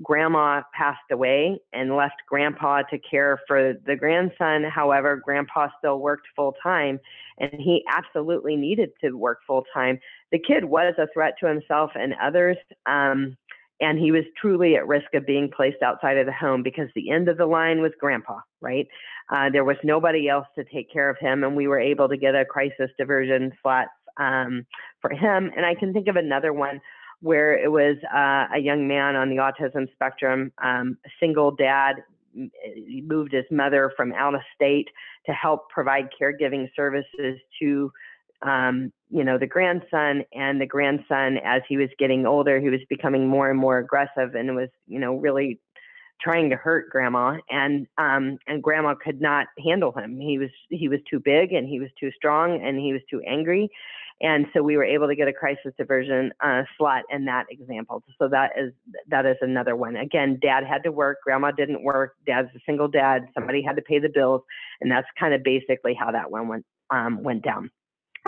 [0.02, 4.64] grandma passed away and left grandpa to care for the grandson.
[4.64, 7.00] However, grandpa still worked full time
[7.38, 9.98] and he absolutely needed to work full time.
[10.32, 12.56] The kid was a threat to himself and others.
[12.86, 13.36] Um,
[13.80, 17.10] and he was truly at risk of being placed outside of the home because the
[17.10, 18.86] end of the line was grandpa, right?
[19.30, 22.16] Uh, there was nobody else to take care of him, and we were able to
[22.16, 24.64] get a crisis diversion slot um,
[25.00, 25.50] for him.
[25.56, 26.80] And I can think of another one
[27.20, 31.96] where it was uh, a young man on the autism spectrum, um, a single dad,
[33.06, 34.88] moved his mother from out of state
[35.24, 37.90] to help provide caregiving services to
[38.42, 42.80] um, you know, the grandson and the grandson, as he was getting older, he was
[42.88, 45.60] becoming more and more aggressive and was, you know, really
[46.20, 50.18] trying to hurt grandma and um and grandma could not handle him.
[50.18, 53.20] He was he was too big and he was too strong and he was too
[53.26, 53.68] angry.
[54.22, 58.02] And so we were able to get a crisis diversion uh, slot in that example.
[58.18, 58.72] So that is
[59.08, 59.96] that is another one.
[59.96, 63.82] Again dad had to work grandma didn't work dad's a single dad somebody had to
[63.82, 64.42] pay the bills
[64.80, 67.70] and that's kind of basically how that one went um, went down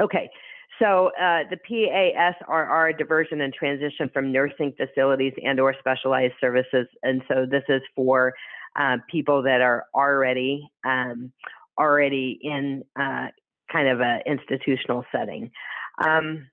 [0.00, 0.30] okay
[0.78, 6.86] so uh, the PASRR diversion and transition from nursing facilities and or specialized services.
[7.02, 8.32] And so this is for
[8.76, 11.32] uh, people that are already um,
[11.78, 13.26] already in uh,
[13.70, 15.50] kind of an institutional setting.
[16.04, 16.48] Um,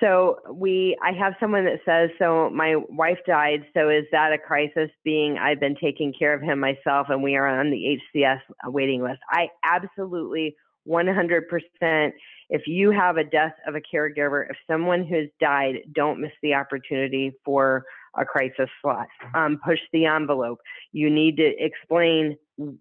[0.00, 3.66] so we, I have someone that says, so my wife died.
[3.74, 4.90] So is that a crisis?
[5.04, 9.02] Being I've been taking care of him myself, and we are on the HCS waiting
[9.02, 9.20] list.
[9.30, 10.56] I absolutely
[10.88, 12.12] 100%
[12.50, 16.32] if you have a death of a caregiver, if someone who has died, don't miss
[16.42, 17.84] the opportunity for
[18.18, 19.06] a crisis slot.
[19.34, 20.58] Um, push the envelope.
[20.92, 22.36] You need to explain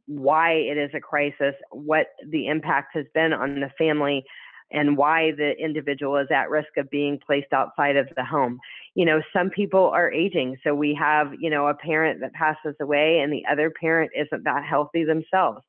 [0.08, 4.26] why it is a crisis, what the impact has been on the family,
[4.72, 8.60] and why the individual is at risk of being placed outside of the home.
[8.96, 10.58] You know, some people are aging.
[10.64, 14.44] So we have, you know, a parent that passes away and the other parent isn't
[14.44, 15.62] that healthy themselves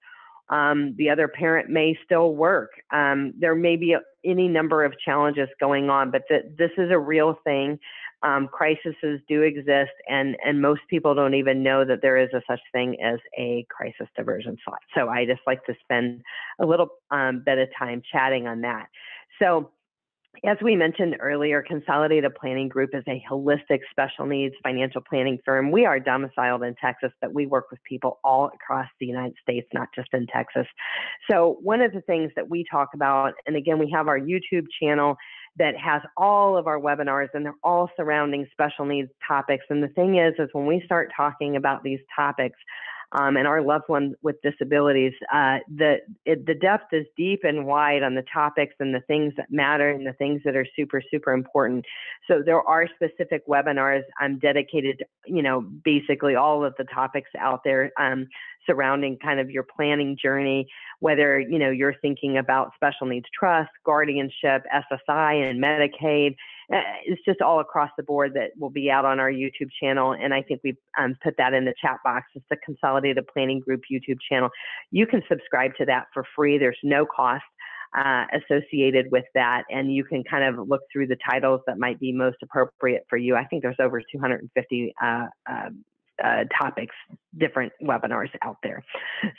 [0.51, 2.71] um, the other parent may still work.
[2.93, 6.91] Um, there may be a, any number of challenges going on, but th- this is
[6.91, 7.79] a real thing.
[8.23, 8.95] Um, crises
[9.29, 13.01] do exist, and and most people don't even know that there is a such thing
[13.03, 14.81] as a crisis diversion slot.
[14.95, 16.21] So I just like to spend
[16.61, 18.89] a little um, bit of time chatting on that.
[19.41, 19.71] So
[20.45, 25.71] as we mentioned earlier, Consolidated Planning Group is a holistic special needs financial planning firm.
[25.71, 29.69] We are domiciled in Texas, but we work with people all across the United States,
[29.75, 30.67] not just in Texas.
[31.31, 34.67] So, one of the things that we talk about, and again, we have our YouTube
[34.81, 35.17] channel
[35.59, 39.65] that has all of our webinars and they're all surrounding special needs topics.
[39.69, 42.59] And the thing is, is when we start talking about these topics,
[43.13, 45.13] um, and our loved ones with disabilities.
[45.33, 49.33] Uh, the it, the depth is deep and wide on the topics and the things
[49.37, 51.85] that matter and the things that are super super important.
[52.29, 57.31] So there are specific webinars I'm dedicated, to, you know, basically all of the topics
[57.39, 57.93] out there.
[57.99, 58.29] Um,
[58.71, 60.67] surrounding kind of your planning journey,
[61.01, 66.37] whether you know you're thinking about special needs trust, guardianship, SSI, and Medicaid.
[66.73, 70.13] Uh, it's just all across the board that will be out on our YouTube channel,
[70.13, 72.27] and I think we've um, put that in the chat box.
[72.35, 74.51] It's the Consolidated Planning Group YouTube channel.
[74.91, 76.59] You can subscribe to that for free.
[76.59, 77.43] There's no cost.
[77.93, 81.99] Uh, associated with that, and you can kind of look through the titles that might
[81.99, 83.35] be most appropriate for you.
[83.35, 85.71] I think there's over 250 uh, uh,
[86.23, 86.95] uh, topics,
[87.39, 88.85] different webinars out there.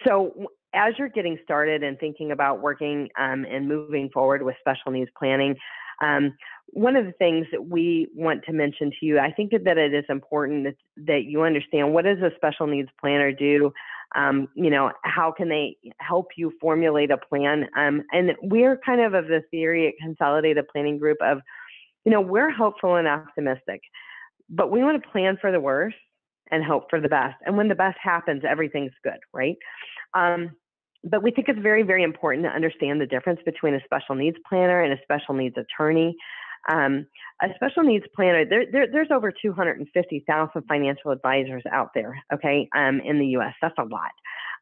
[0.05, 4.91] So as you're getting started and thinking about working um, and moving forward with special
[4.91, 5.55] needs planning,
[6.01, 6.33] um,
[6.67, 9.93] one of the things that we want to mention to you, I think that it
[9.93, 13.71] is important that, that you understand what does a special needs planner do?
[14.15, 17.67] Um, you know, how can they help you formulate a plan?
[17.77, 21.39] Um, and we're kind of of the theory at Consolidated Planning Group of,
[22.05, 23.81] you know, we're hopeful and optimistic,
[24.49, 25.95] but we want to plan for the worst
[26.51, 27.35] and hope for the best.
[27.45, 29.57] And when the best happens, everything's good, right?
[30.13, 30.51] Um,
[31.03, 34.37] but we think it's very, very important to understand the difference between a special needs
[34.47, 36.15] planner and a special needs attorney.
[36.71, 37.07] Um,
[37.41, 43.01] a special needs planner, there, there, there's over 250,000 financial advisors out there, okay, um,
[43.03, 43.55] in the US.
[43.61, 44.11] That's a lot.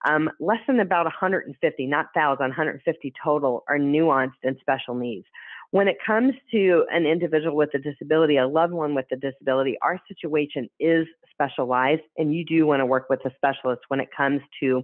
[0.08, 5.26] Um, less than about 150, not 1,000, 150 total are nuanced in special needs.
[5.72, 9.78] When it comes to an individual with a disability, a loved one with a disability,
[9.84, 14.10] our situation is specialized, and you do want to work with a specialist when it
[14.16, 14.84] comes to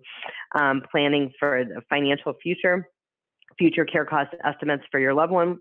[0.58, 2.88] um, planning for the financial future,
[3.58, 5.58] future care cost estimates for your loved one,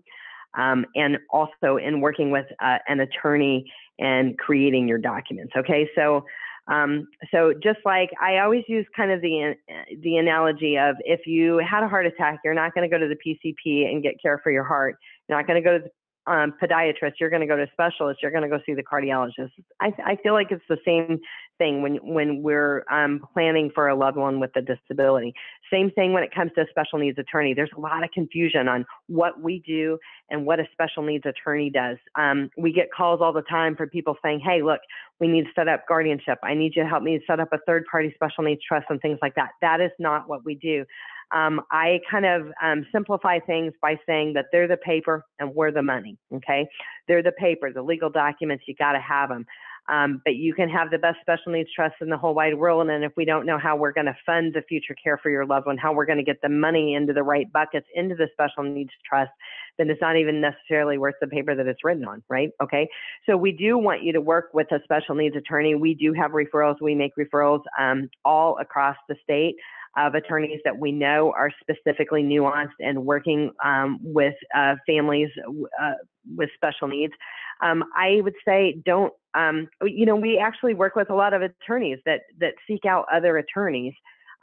[0.57, 3.65] um, and also in working with uh, an attorney
[3.99, 5.53] and creating your documents.
[5.57, 6.23] Okay, so
[6.67, 9.55] um, so just like I always use kind of the
[10.01, 13.07] the analogy of if you had a heart attack, you're not going to go to
[13.07, 14.97] the PCP and get care for your heart.
[15.27, 15.89] You're not going to go to the
[16.27, 18.83] um, podiatrist, you're going to go to a specialist, you're going to go see the
[18.83, 19.51] cardiologist.
[19.79, 21.19] I, I feel like it's the same
[21.57, 25.33] thing when when we're um, planning for a loved one with a disability.
[25.71, 27.53] Same thing when it comes to a special needs attorney.
[27.53, 29.97] There's a lot of confusion on what we do
[30.29, 31.97] and what a special needs attorney does.
[32.15, 34.81] Um, we get calls all the time from people saying, "Hey, look,
[35.19, 36.39] we need to set up guardianship.
[36.43, 39.01] I need you to help me set up a third party special needs trust and
[39.01, 40.85] things like that." That is not what we do.
[41.33, 45.71] Um, I kind of um, simplify things by saying that they're the paper and we're
[45.71, 46.17] the money.
[46.33, 46.67] Okay,
[47.07, 48.65] they're the paper, the legal documents.
[48.67, 49.45] You got to have them.
[49.87, 52.89] Um, but you can have the best special needs trust in the whole wide world.
[52.89, 55.45] And if we don't know how we're going to fund the future care for your
[55.45, 58.27] loved one, how we're going to get the money into the right buckets into the
[58.33, 59.31] special needs trust,
[59.77, 62.49] then it's not even necessarily worth the paper that it's written on, right?
[62.63, 62.87] Okay.
[63.27, 65.75] So we do want you to work with a special needs attorney.
[65.75, 66.81] We do have referrals.
[66.81, 69.55] We make referrals um, all across the state
[69.97, 75.29] of attorneys that we know are specifically nuanced and working um, with uh, families
[75.81, 75.93] uh,
[76.35, 77.13] with special needs.
[77.61, 81.41] Um, I would say don't, um, you know, we actually work with a lot of
[81.41, 83.93] attorneys that, that seek out other attorneys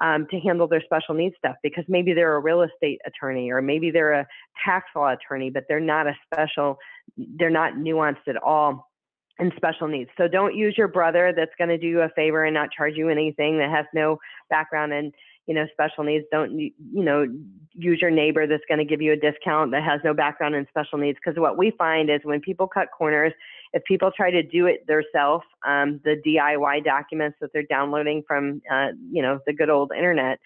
[0.01, 3.61] um, to handle their special needs stuff because maybe they're a real estate attorney or
[3.61, 4.27] maybe they're a
[4.65, 6.79] tax law attorney, but they're not a special,
[7.17, 8.91] they're not nuanced at all
[9.39, 10.11] in special needs.
[10.17, 12.97] So don't use your brother that's going to do you a favor and not charge
[12.97, 14.19] you anything that has no
[14.51, 15.13] background in
[15.47, 16.25] you know, special needs.
[16.31, 17.27] Don't, you know,
[17.75, 20.67] use your neighbor that's going to give you a discount that has no background in
[20.69, 21.19] special needs.
[21.25, 23.33] Because what we find is when people cut corners,
[23.73, 28.61] if people try to do it themselves, um, the DIY documents that they're downloading from,
[28.71, 30.39] uh, you know, the good old internet,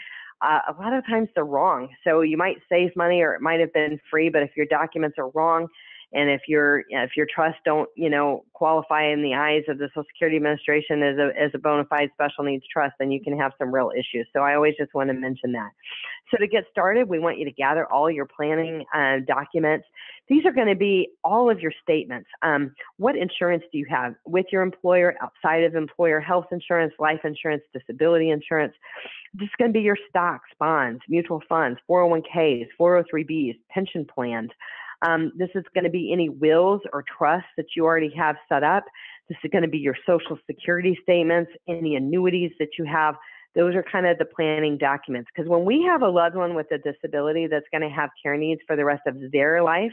[0.42, 1.88] uh, a lot of times they're wrong.
[2.04, 5.16] So you might save money or it might have been free, but if your documents
[5.18, 5.68] are wrong,
[6.16, 9.88] and if your if your trust don't you know qualify in the eyes of the
[9.88, 13.38] Social Security Administration as a as a bona fide special needs trust, then you can
[13.38, 14.26] have some real issues.
[14.32, 15.70] So I always just want to mention that.
[16.30, 19.86] So to get started, we want you to gather all your planning uh, documents.
[20.28, 22.28] These are going to be all of your statements.
[22.42, 27.20] Um, what insurance do you have with your employer, outside of employer, health insurance, life
[27.22, 28.74] insurance, disability insurance?
[29.34, 34.50] This is going to be your stocks, bonds, mutual funds, 401ks, 403bs, pension plans.
[35.02, 38.62] Um, this is going to be any wills or trusts that you already have set
[38.62, 38.84] up.
[39.28, 43.16] This is going to be your social security statements, any annuities that you have.
[43.54, 45.30] Those are kind of the planning documents.
[45.34, 48.36] Because when we have a loved one with a disability that's going to have care
[48.36, 49.92] needs for the rest of their life,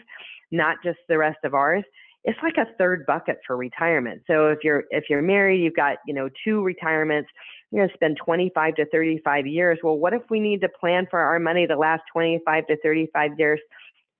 [0.52, 1.84] not just the rest of ours,
[2.26, 4.22] it's like a third bucket for retirement.
[4.28, 7.30] So if you're if you're married, you've got you know two retirements.
[7.72, 9.80] You're going to spend 25 to 35 years.
[9.84, 13.32] Well, what if we need to plan for our money to last 25 to 35
[13.38, 13.60] years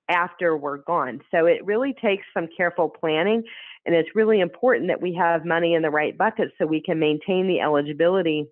[0.08, 1.20] after we're gone.
[1.30, 3.42] So it really takes some careful planning.
[3.86, 6.98] And it's really important that we have money in the right buckets so we can
[6.98, 8.46] maintain the eligibility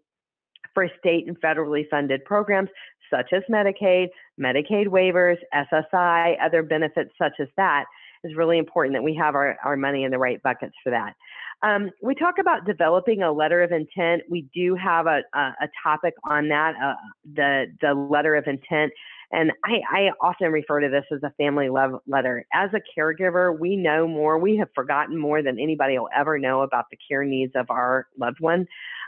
[0.75, 2.71] for state and federally funded programs
[3.11, 4.09] such as Medicaid,
[4.41, 7.85] Medicaid waivers, SSI, other benefits such as that.
[8.25, 11.15] It's really important that we have our, our money in the right buckets for that.
[11.63, 14.23] Um, we talk about developing a letter of intent.
[14.29, 16.95] We do have a, a, a topic on that, uh,
[17.35, 18.93] the, the letter of intent.
[19.33, 22.45] And I, I often refer to this as a family love letter.
[22.53, 26.61] As a caregiver, we know more, we have forgotten more than anybody will ever know
[26.61, 28.67] about the care needs of our loved one.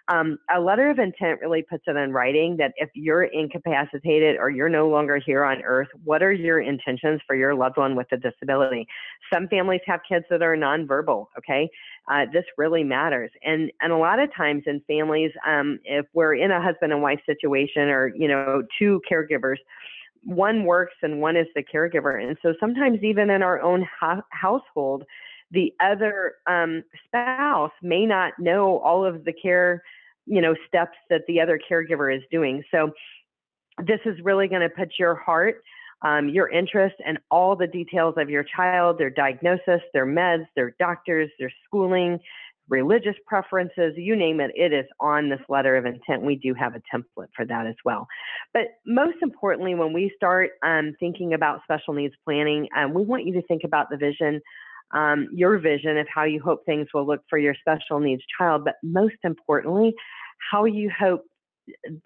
[0.08, 4.50] Um, a letter of intent really puts it in writing that if you're incapacitated or
[4.50, 8.08] you're no longer here on earth, what are your intentions for your loved one with
[8.12, 8.86] a disability?
[9.32, 11.70] Some families have kids that are nonverbal, okay?
[12.10, 13.30] Uh, this really matters.
[13.42, 17.00] And, and a lot of times in families, um, if we're in a husband and
[17.00, 19.56] wife situation or, you know, two caregivers,
[20.24, 22.22] one works and one is the caregiver.
[22.22, 25.04] And so sometimes even in our own ha- household,
[25.50, 29.82] the other um, spouse may not know all of the care,
[30.26, 32.62] you know, steps that the other caregiver is doing.
[32.70, 32.92] So
[33.86, 35.62] this is really going to put your heart,
[36.02, 40.74] um, your interest, and all the details of your child, their diagnosis, their meds, their
[40.78, 42.18] doctors, their schooling,
[42.68, 46.22] religious preferences, you name it, it is on this letter of intent.
[46.22, 48.06] We do have a template for that as well.
[48.52, 53.26] But most importantly, when we start um, thinking about special needs planning, um, we want
[53.26, 54.40] you to think about the vision,
[54.92, 58.64] um, your vision of how you hope things will look for your special needs child,
[58.64, 59.94] but most importantly,
[60.50, 61.24] how you hope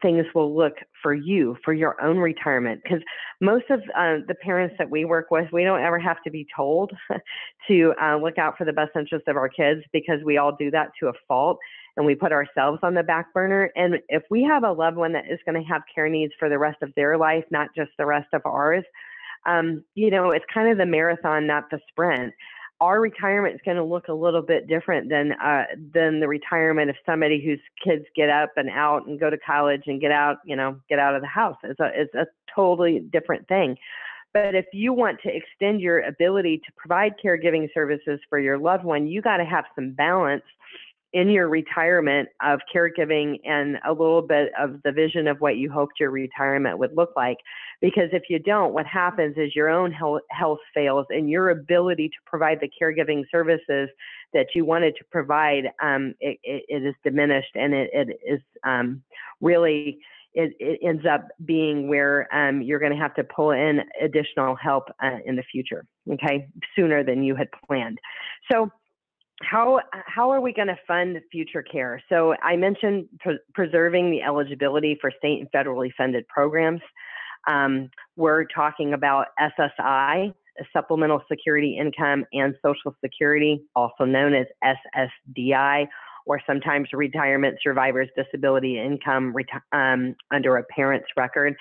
[0.00, 3.00] things will look for you for your own retirement because
[3.40, 6.46] most of uh, the parents that we work with we don't ever have to be
[6.54, 6.92] told
[7.68, 10.70] to uh, look out for the best interests of our kids because we all do
[10.70, 11.58] that to a fault
[11.96, 13.72] and we put ourselves on the back burner.
[13.74, 16.48] And if we have a loved one that is going to have care needs for
[16.48, 18.84] the rest of their life not just the rest of ours
[19.46, 22.32] um, you know it's kind of the marathon not the sprint
[22.80, 26.90] our retirement is going to look a little bit different than uh, than the retirement
[26.90, 30.38] of somebody whose kids get up and out and go to college and get out,
[30.44, 31.56] you know, get out of the house.
[31.64, 33.76] It's a it's a totally different thing.
[34.32, 38.84] But if you want to extend your ability to provide caregiving services for your loved
[38.84, 40.44] one, you got to have some balance
[41.12, 45.70] in your retirement of caregiving and a little bit of the vision of what you
[45.70, 47.38] hoped your retirement would look like.
[47.80, 52.14] Because if you don't, what happens is your own health fails and your ability to
[52.26, 53.88] provide the caregiving services
[54.34, 58.40] that you wanted to provide, um, it, it, it is diminished and it, it is
[58.64, 59.02] um,
[59.40, 59.98] really.
[60.34, 64.54] It, it, ends up being where um, you're going to have to pull in additional
[64.54, 66.46] help uh, in the future, okay,
[66.76, 67.98] sooner than you had planned.
[68.52, 68.70] So,
[69.42, 72.02] how how are we going to fund future care?
[72.08, 76.80] So I mentioned pre- preserving the eligibility for state and federally funded programs.
[77.46, 80.34] Um, we're talking about SSI,
[80.72, 85.86] Supplemental Security Income, and Social Security, also known as SSDI,
[86.26, 89.34] or sometimes Retirement Survivors Disability Income
[89.72, 91.54] um, under a parent's record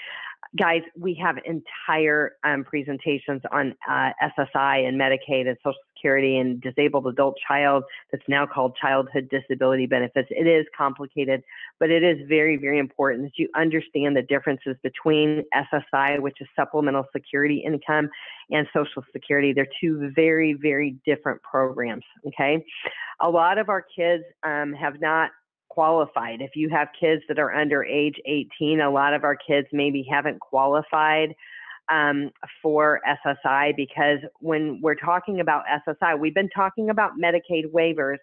[0.57, 6.61] guys, we have entire um, presentations on uh, SSI and Medicaid and Social Security and
[6.61, 10.27] disabled adult child that's now called childhood disability benefits.
[10.31, 11.43] It is complicated,
[11.79, 16.47] but it is very, very important that you understand the differences between SSI, which is
[16.55, 18.09] supplemental security income,
[18.49, 19.53] and Social Security.
[19.53, 22.03] They're two very, very different programs.
[22.27, 22.63] Okay.
[23.21, 25.31] A lot of our kids um, have not
[25.69, 26.41] qualified.
[26.41, 30.05] If you have kids that are under age 18, a lot of our kids maybe
[30.09, 31.35] haven't qualified
[31.89, 38.17] um, for SSI because when we're talking about SSI, we've been talking about Medicaid waivers,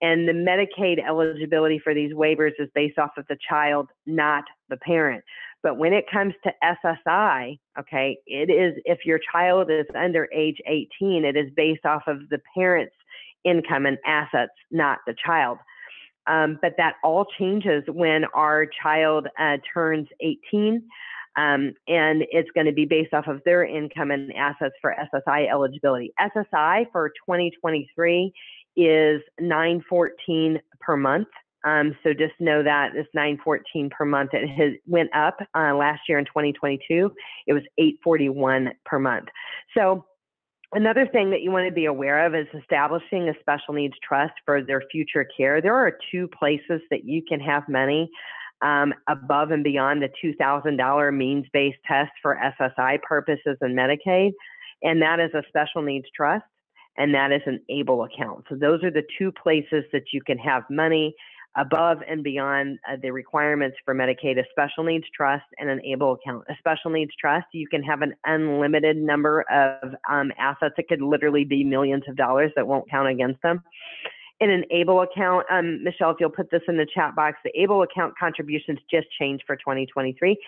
[0.00, 4.76] and the Medicaid eligibility for these waivers is based off of the child, not the
[4.76, 5.24] parent.
[5.62, 10.58] But when it comes to SSI, okay, it is if your child is under age
[10.66, 12.94] 18, it is based off of the parent's
[13.44, 15.58] income and assets, not the child.
[16.28, 20.82] Um, but that all changes when our child uh, turns 18.
[21.36, 25.48] Um, and it's going to be based off of their income and assets for SSI
[25.50, 26.12] eligibility.
[26.20, 28.32] SSI for 2023
[28.76, 31.28] is 914 per month.
[31.64, 34.30] Um, so just know that it's 914 per month.
[34.32, 37.12] It has went up uh, last year in 2022.
[37.46, 39.28] It was 841 per month.
[39.76, 40.04] So
[40.72, 44.34] Another thing that you want to be aware of is establishing a special needs trust
[44.44, 45.62] for their future care.
[45.62, 48.10] There are two places that you can have money
[48.60, 54.32] um, above and beyond the $2,000 means based test for SSI purposes and Medicaid,
[54.82, 56.44] and that is a special needs trust
[56.98, 58.44] and that is an ABLE account.
[58.48, 61.14] So those are the two places that you can have money
[61.58, 66.12] above and beyond uh, the requirements for Medicaid, a special needs trust and an ABLE
[66.12, 66.44] account.
[66.48, 70.74] A special needs trust, you can have an unlimited number of um, assets.
[70.78, 73.62] It could literally be millions of dollars that won't count against them.
[74.40, 77.50] In an ABLE account, um, Michelle, if you'll put this in the chat box, the
[77.60, 80.38] ABLE account contributions just changed for 2023.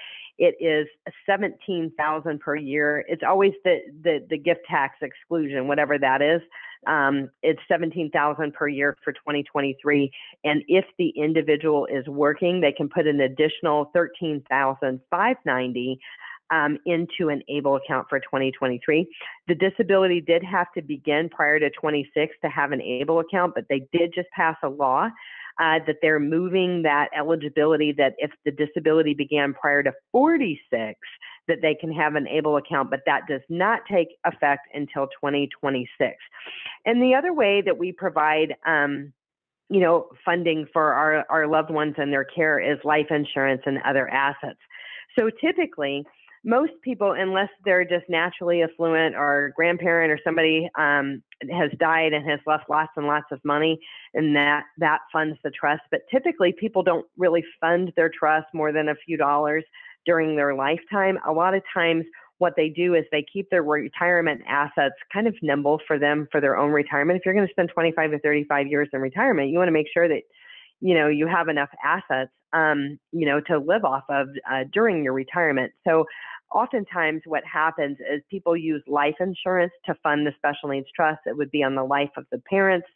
[0.40, 0.88] It is
[1.26, 3.04] 17,000 per year.
[3.06, 6.40] It's always the, the the gift tax exclusion, whatever that is.
[6.86, 10.10] Um, it's 17,000 per year for 2023.
[10.44, 16.00] And if the individual is working, they can put an additional 13,590
[16.50, 19.06] um, into an ABLE account for 2023.
[19.46, 23.66] The disability did have to begin prior to 26 to have an ABLE account, but
[23.68, 25.10] they did just pass a law
[25.58, 30.98] uh, that they're moving that eligibility that if the disability began prior to 46,
[31.48, 36.16] that they can have an ABLE account, but that does not take effect until 2026.
[36.86, 39.12] And the other way that we provide, um,
[39.68, 43.78] you know, funding for our, our loved ones and their care is life insurance and
[43.84, 44.58] other assets.
[45.18, 46.04] So typically,
[46.44, 52.28] most people, unless they're just naturally affluent or grandparent or somebody um, has died and
[52.28, 53.78] has left lots and lots of money,
[54.14, 55.82] and that that funds the trust.
[55.90, 59.64] But typically, people don't really fund their trust more than a few dollars
[60.06, 61.18] during their lifetime.
[61.28, 62.06] A lot of times,
[62.38, 66.40] what they do is they keep their retirement assets kind of nimble for them for
[66.40, 67.18] their own retirement.
[67.18, 69.88] If you're going to spend 25 to 35 years in retirement, you want to make
[69.92, 70.22] sure that
[70.80, 75.04] you know you have enough assets um, you know to live off of uh, during
[75.04, 75.72] your retirement.
[75.86, 76.04] So
[76.52, 81.20] oftentimes what happens is people use life insurance to fund the special needs trust.
[81.26, 82.88] It would be on the life of the parents.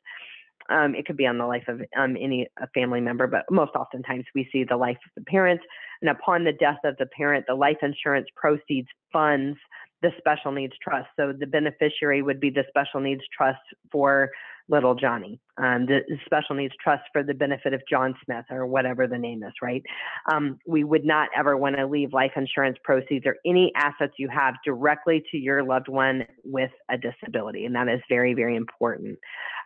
[0.70, 4.24] Um, it could be on the life of um, any family member, but most oftentimes
[4.34, 5.62] we see the life of the parents.
[6.00, 9.58] And upon the death of the parent, the life insurance proceeds funds
[10.04, 11.08] the special needs trust.
[11.18, 14.30] So the beneficiary would be the special needs trust for
[14.68, 19.06] little Johnny, um, the special needs trust for the benefit of John Smith or whatever
[19.06, 19.82] the name is, right?
[20.30, 24.28] Um, we would not ever want to leave life insurance proceeds or any assets you
[24.28, 27.64] have directly to your loved one with a disability.
[27.64, 29.18] And that is very, very important.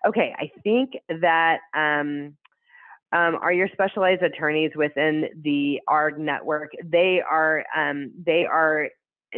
[0.06, 1.58] Okay, I think that.
[1.74, 2.36] Um,
[3.10, 6.72] um, are your specialized attorneys within the ARG network?
[6.84, 8.90] They are um, they are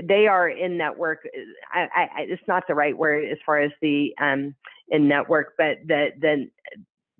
[0.03, 1.27] they are in network.
[1.73, 4.55] I, I, it's not the right word as far as the um,
[4.89, 6.49] in network, but the the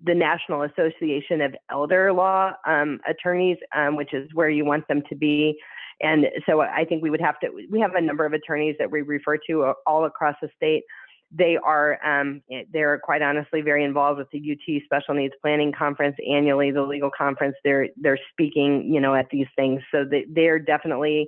[0.03, 5.03] the National Association of Elder Law um, Attorneys, um, which is where you want them
[5.09, 5.57] to be.
[6.01, 7.49] And so I think we would have to.
[7.69, 10.83] We have a number of attorneys that we refer to all across the state.
[11.31, 12.41] They are um,
[12.73, 17.11] they're quite honestly very involved with the UT Special Needs Planning Conference annually, the legal
[17.15, 17.55] conference.
[17.63, 19.81] They're they're speaking, you know, at these things.
[19.91, 21.27] So they, they're definitely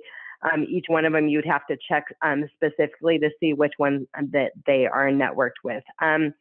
[0.52, 4.06] um, each one of them you'd have to check um, specifically to see which one
[4.32, 5.84] that they are networked with.
[6.00, 6.34] Um,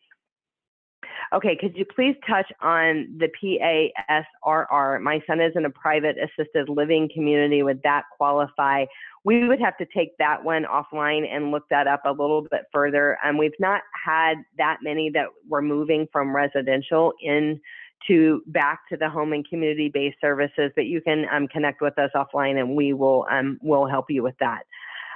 [1.33, 5.01] Okay, could you please touch on the PASRR?
[5.01, 7.63] My son is in a private assisted living community.
[7.63, 8.85] Would that qualify?
[9.23, 12.61] We would have to take that one offline and look that up a little bit
[12.71, 13.17] further.
[13.23, 17.59] And um, we've not had that many that were moving from residential in
[18.07, 21.97] to back to the home and community based services, but you can um, connect with
[21.97, 24.63] us offline and we will um, will help you with that.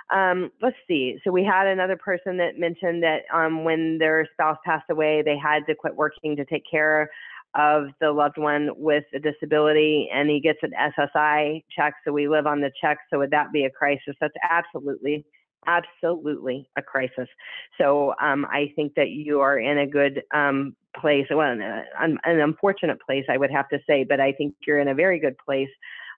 [0.09, 1.17] Um, let's see.
[1.23, 5.37] So we had another person that mentioned that um, when their spouse passed away, they
[5.37, 7.09] had to quit working to take care
[7.55, 11.95] of the loved one with a disability, and he gets an SSI check.
[12.05, 12.99] So we live on the check.
[13.09, 14.15] So would that be a crisis?
[14.21, 15.25] That's absolutely,
[15.65, 17.27] absolutely a crisis.
[17.77, 21.25] So um, I think that you are in a good um, place.
[21.29, 24.87] Well, an, an unfortunate place, I would have to say, but I think you're in
[24.87, 25.69] a very good place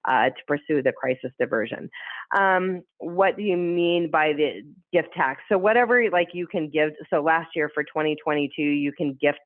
[0.07, 1.89] uh, to pursue the crisis diversion.
[2.37, 4.61] Um, what do you mean by the
[4.93, 5.41] gift tax?
[5.49, 6.91] So whatever like you can give.
[7.09, 9.39] So last year for 2022, you can gift.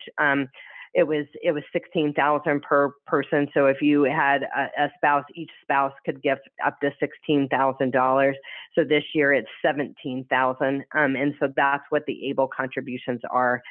[0.94, 3.48] It was it was 16,000 per person.
[3.54, 6.91] So if you had a, a spouse, each spouse could gift up to
[7.30, 8.34] $16,000.
[8.76, 13.62] So this year it's 17,000, um, and so that's what the ABLE contributions are.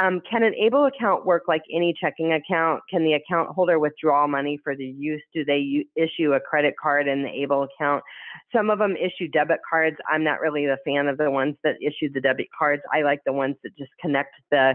[0.00, 2.82] Um, can an ABLE account work like any checking account?
[2.88, 5.22] Can the account holder withdraw money for the use?
[5.34, 8.02] Do they u- issue a credit card in the ABLE account?
[8.54, 9.96] Some of them issue debit cards.
[10.10, 12.82] I'm not really a fan of the ones that issue the debit cards.
[12.92, 14.74] I like the ones that just connect the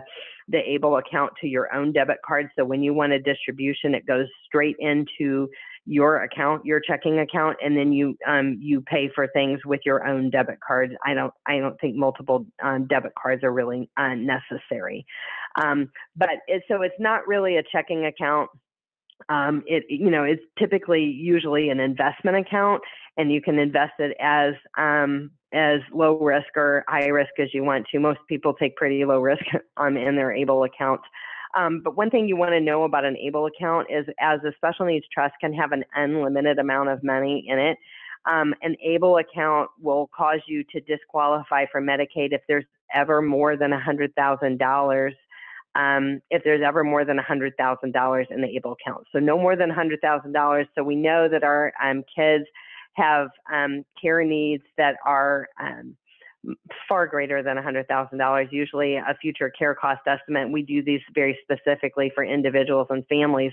[0.50, 2.50] the ABLE account to your own debit card.
[2.56, 5.50] So when you want a distribution, it goes straight into
[5.88, 10.06] your account, your checking account, and then you um, you pay for things with your
[10.06, 10.94] own debit cards.
[11.06, 15.06] I don't I don't think multiple um, debit cards are really uh, necessary.
[15.60, 18.50] Um, but it, so it's not really a checking account.
[19.30, 22.82] Um, it you know it's typically usually an investment account,
[23.16, 27.64] and you can invest it as um, as low risk or high risk as you
[27.64, 28.00] want to.
[28.00, 29.44] Most people take pretty low risk
[29.78, 31.02] um, in their ABLE account.
[31.58, 34.52] Um, but one thing you want to know about an ABLE account is as a
[34.58, 37.78] special needs trust can have an unlimited amount of money in it.
[38.30, 43.58] Um, an ABLE account will cause you to disqualify for Medicaid if there's ever more
[43.58, 45.12] than $100,000.
[45.76, 49.06] Um, if there's ever more than $100,000 in the ABLE account.
[49.12, 50.68] So no more than $100,000.
[50.76, 52.46] So we know that our um, kids
[52.94, 55.96] have um, care needs that are um,
[56.88, 60.52] far greater than $100,000, usually a future care cost estimate.
[60.52, 63.52] We do these very specifically for individuals and families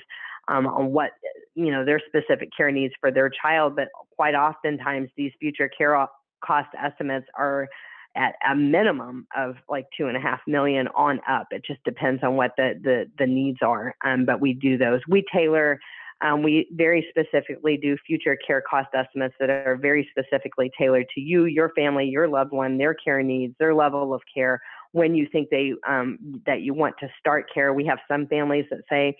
[0.48, 1.10] um, on what,
[1.54, 3.76] you know, their specific care needs for their child.
[3.76, 6.06] But quite oftentimes, these future care
[6.44, 7.68] cost estimates are
[8.16, 11.48] at a minimum of like two and a half million on up.
[11.50, 13.94] It just depends on what the the, the needs are.
[14.04, 15.00] Um, but we do those.
[15.08, 15.80] We tailor
[16.24, 21.20] um, we very specifically do future care cost estimates that are very specifically tailored to
[21.20, 24.60] you, your family, your loved one, their care needs, their level of care.
[24.92, 28.64] When you think they um, that you want to start care, we have some families
[28.70, 29.14] that say,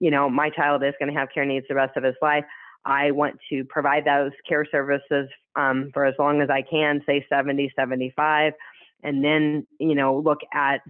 [0.00, 2.44] you know, my child is going to have care needs the rest of his life.
[2.84, 7.24] I want to provide those care services um, for as long as I can, say
[7.28, 8.52] 70, 75,
[9.02, 10.80] and then you know look at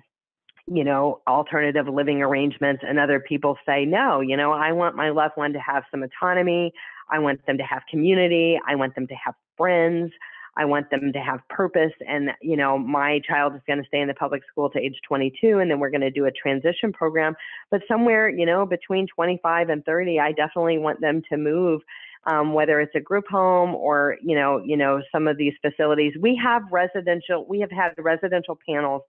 [0.67, 5.11] you know, alternative living arrangements, and other people say, no, you know, I want my
[5.11, 6.73] loved one to have some autonomy.
[7.11, 8.59] I want them to have community.
[8.67, 10.13] I want them to have friends.
[10.57, 11.93] I want them to have purpose.
[12.07, 14.97] And, you know, my child is going to stay in the public school to age
[15.07, 17.35] 22, and then we're going to do a transition program.
[17.71, 21.83] But somewhere, you know, between 25 and 30, I definitely want them to move.
[22.27, 26.13] Um, whether it's a group home or you know you know some of these facilities
[26.21, 29.01] we have residential we have had residential panels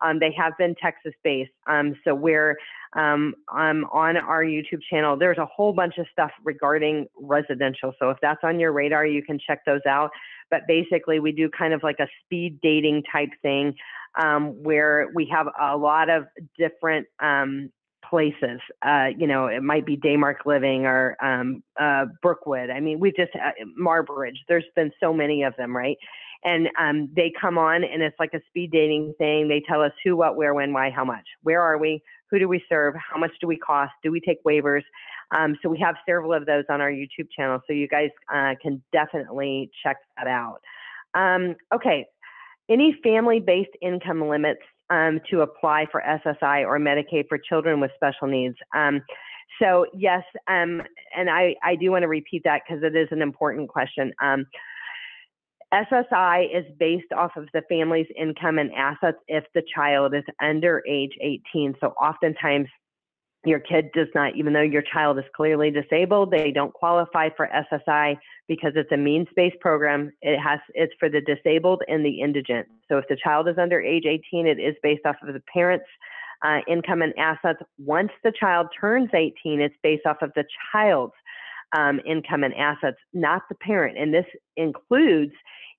[0.00, 1.52] um, they have been Texas based.
[1.66, 2.56] Um, so we're
[2.96, 3.84] um, on
[4.16, 5.16] our YouTube channel.
[5.16, 7.92] There's a whole bunch of stuff regarding residential.
[7.98, 10.10] So if that's on your radar, you can check those out.
[10.50, 13.74] But basically, we do kind of like a speed dating type thing
[14.22, 16.24] um, where we have a lot of
[16.58, 17.70] different um,
[18.14, 18.60] places.
[18.80, 22.70] Uh, you know, it might be Daymark Living or um, uh, Brookwood.
[22.70, 24.38] I mean, we've just uh, Marbridge.
[24.46, 25.96] There's been so many of them, right?
[26.44, 29.48] and um, they come on and it's like a speed dating thing.
[29.48, 31.24] They tell us who, what, where, when, why, how much.
[31.42, 32.02] Where are we?
[32.30, 32.94] Who do we serve?
[32.96, 33.92] How much do we cost?
[34.02, 34.82] Do we take waivers?
[35.34, 38.54] Um, so we have several of those on our YouTube channel, so you guys uh,
[38.60, 40.60] can definitely check that out.
[41.14, 42.06] Um, okay,
[42.68, 44.60] any family-based income limits
[44.90, 48.56] um, to apply for SSI or Medicaid for children with special needs?
[48.74, 49.02] Um,
[49.60, 50.82] so yes, um,
[51.16, 54.12] and I, I do want to repeat that because it is an important question.
[54.22, 54.46] Um,
[55.72, 60.82] SSI is based off of the family's income and assets if the child is under
[60.88, 61.74] age 18.
[61.80, 62.68] So oftentimes
[63.44, 67.48] your kid does not, even though your child is clearly disabled, they don't qualify for
[67.48, 68.16] SSI
[68.48, 70.12] because it's a means-based program.
[70.22, 72.66] It has it's for the disabled and the indigent.
[72.88, 75.86] So if the child is under age 18, it is based off of the parents'
[76.42, 77.60] uh, income and assets.
[77.78, 81.14] Once the child turns 18, it's based off of the child's
[81.76, 83.98] um, income and assets, not the parent.
[83.98, 84.26] And this
[84.56, 85.32] includes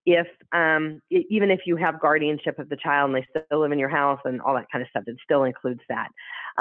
[0.05, 3.79] if um, even if you have guardianship of the child and they still live in
[3.79, 6.09] your house and all that kind of stuff, it still includes that.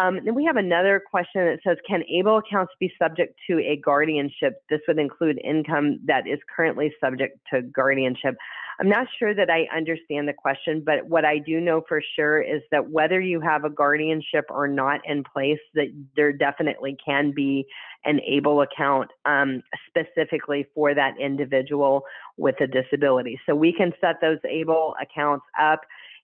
[0.03, 3.76] Um, then we have another question that says, can ABLE accounts be subject to a
[3.76, 4.55] guardianship?
[4.70, 8.34] This would include income that is currently subject to guardianship.
[8.80, 12.42] I'm not sure that I understand the question, but what I do know for sure
[12.42, 17.32] is that whether you have a guardianship or not in place, that there definitely can
[17.32, 17.66] be
[18.04, 22.04] an ABLE account um, specifically for that individual
[22.36, 23.38] with a disability.
[23.46, 25.80] So we can set those ABLE accounts up.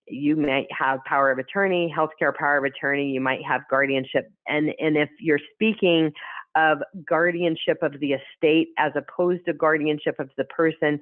[0.06, 4.32] You might have power of attorney, healthcare power of attorney, you might have guardianship.
[4.48, 6.12] And, and if you're speaking
[6.56, 6.78] of
[7.08, 11.00] guardianship of the estate as opposed to guardianship of the person,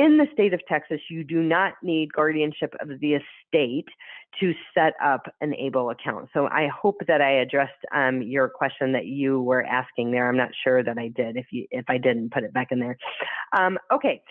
[0.00, 3.88] in the state of Texas, you do not need guardianship of the estate
[4.40, 6.30] to set up an ABLE account.
[6.32, 10.26] So I hope that I addressed um, your question that you were asking there.
[10.26, 11.36] I'm not sure that I did.
[11.36, 12.96] If you if I didn't, put it back in there.
[13.58, 14.22] Um, okay.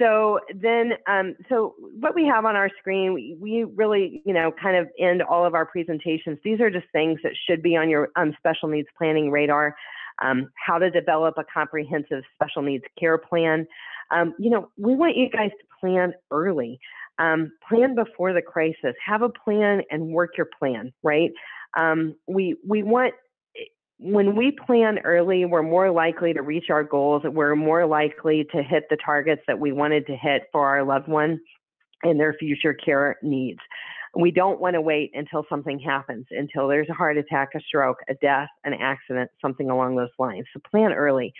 [0.00, 4.52] So then, um, so what we have on our screen, we, we, really, you know,
[4.62, 6.38] kind of end all of our presentations.
[6.44, 9.74] These are just things that should be on your um, special needs planning radar.
[10.22, 13.66] Um, how to develop a comprehensive special needs care plan.
[14.10, 16.78] Um, you know, we want you guys to plan early.
[17.18, 18.94] Um, plan before the crisis.
[19.04, 20.92] Have a plan and work your plan.
[21.02, 21.30] Right.
[21.76, 23.14] Um, we we want
[23.98, 27.22] when we plan early, we're more likely to reach our goals.
[27.24, 31.08] We're more likely to hit the targets that we wanted to hit for our loved
[31.08, 31.40] one
[32.04, 33.58] and their future care needs.
[34.16, 37.98] We don't want to wait until something happens, until there's a heart attack, a stroke,
[38.08, 40.46] a death, an accident, something along those lines.
[40.54, 41.32] So plan early.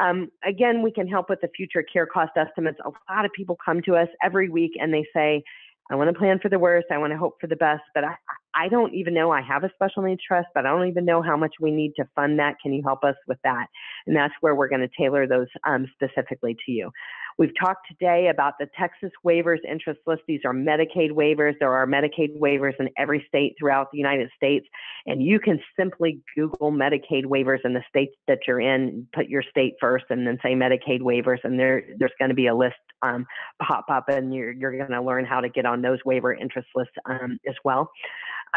[0.00, 2.78] Um, again, we can help with the future care cost estimates.
[2.84, 5.42] A lot of people come to us every week and they say,
[5.90, 6.86] I want to plan for the worst.
[6.90, 8.14] I want to hope for the best, but I,
[8.54, 11.22] I don't even know I have a special needs trust, but I don't even know
[11.22, 12.56] how much we need to fund that.
[12.62, 13.66] Can you help us with that?
[14.06, 16.90] And that's where we're going to tailor those um, specifically to you.
[17.38, 20.22] We've talked today about the Texas waivers interest list.
[20.28, 21.54] These are Medicaid waivers.
[21.58, 24.66] There are Medicaid waivers in every state throughout the United States.
[25.06, 29.42] And you can simply Google Medicaid waivers in the states that you're in, put your
[29.50, 31.38] state first, and then say Medicaid waivers.
[31.44, 33.26] And there, there's going to be a list um,
[33.62, 36.68] pop up, and you're, you're going to learn how to get on those waiver interest
[36.74, 37.90] lists um, as well.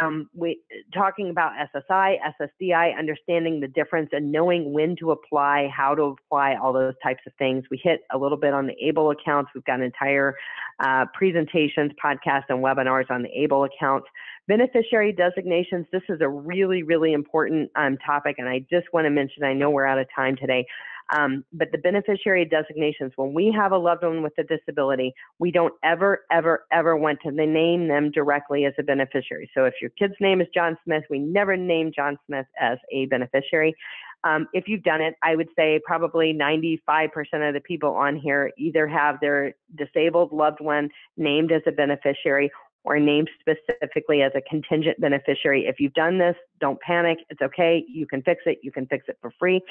[0.02, 0.60] Um, we
[0.94, 6.56] talking about SSI, SSDI, understanding the difference and knowing when to apply, how to apply,
[6.56, 7.64] all those types of things.
[7.72, 9.52] We hit a little bit on the ABLE accounts.
[9.56, 10.36] We've got entire
[10.80, 14.08] uh, presentations, podcasts, and webinars on the ABLE accounts.
[14.48, 15.86] Beneficiary designations.
[15.92, 19.44] This is a really, really important um, topic, and I just want to mention.
[19.44, 20.66] I know we're out of time today.
[21.14, 25.52] Um, but the beneficiary designations, when we have a loved one with a disability, we
[25.52, 29.50] don't ever, ever, ever want to name them directly as a beneficiary.
[29.54, 33.06] So if your kid's name is John Smith, we never name John Smith as a
[33.06, 33.76] beneficiary.
[34.24, 37.10] Um, if you've done it, I would say probably 95%
[37.48, 42.50] of the people on here either have their disabled loved one named as a beneficiary
[42.86, 45.66] or named specifically as a contingent beneficiary.
[45.68, 47.18] If you've done this, don't panic.
[47.30, 47.84] It's okay.
[47.88, 48.60] You can fix it.
[48.62, 49.62] You can fix it for free.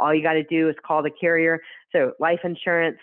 [0.00, 1.60] All you got to do is call the carrier.
[1.92, 2.98] So life insurance,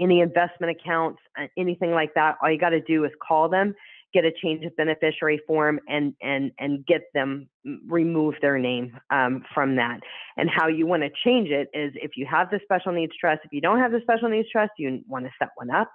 [0.00, 1.20] any investment accounts,
[1.56, 3.74] anything like that, all you got to do is call them,
[4.14, 8.98] get a change of beneficiary form, and and and get them mm, remove their name
[9.10, 10.00] um, from that.
[10.36, 13.40] And how you want to change it is if you have the special needs trust.
[13.44, 15.90] If you don't have the special needs trust, you want to set one up.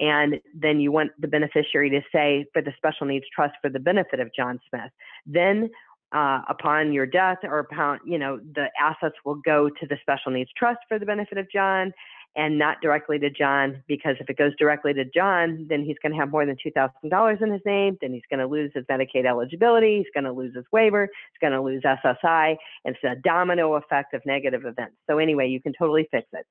[0.00, 3.80] And then you want the beneficiary to say for the special needs trust for the
[3.80, 4.92] benefit of John Smith.
[5.26, 5.70] Then
[6.12, 10.32] uh, upon your death or upon, you know, the assets will go to the special
[10.32, 11.92] needs trust for the benefit of John
[12.36, 16.12] and not directly to John because if it goes directly to John, then he's going
[16.12, 17.98] to have more than $2,000 in his name.
[18.00, 19.98] Then he's going to lose his Medicaid eligibility.
[19.98, 21.08] He's going to lose his waiver.
[21.32, 22.56] He's going to lose SSI.
[22.84, 24.94] It's a domino effect of negative events.
[25.08, 26.46] So anyway, you can totally fix it.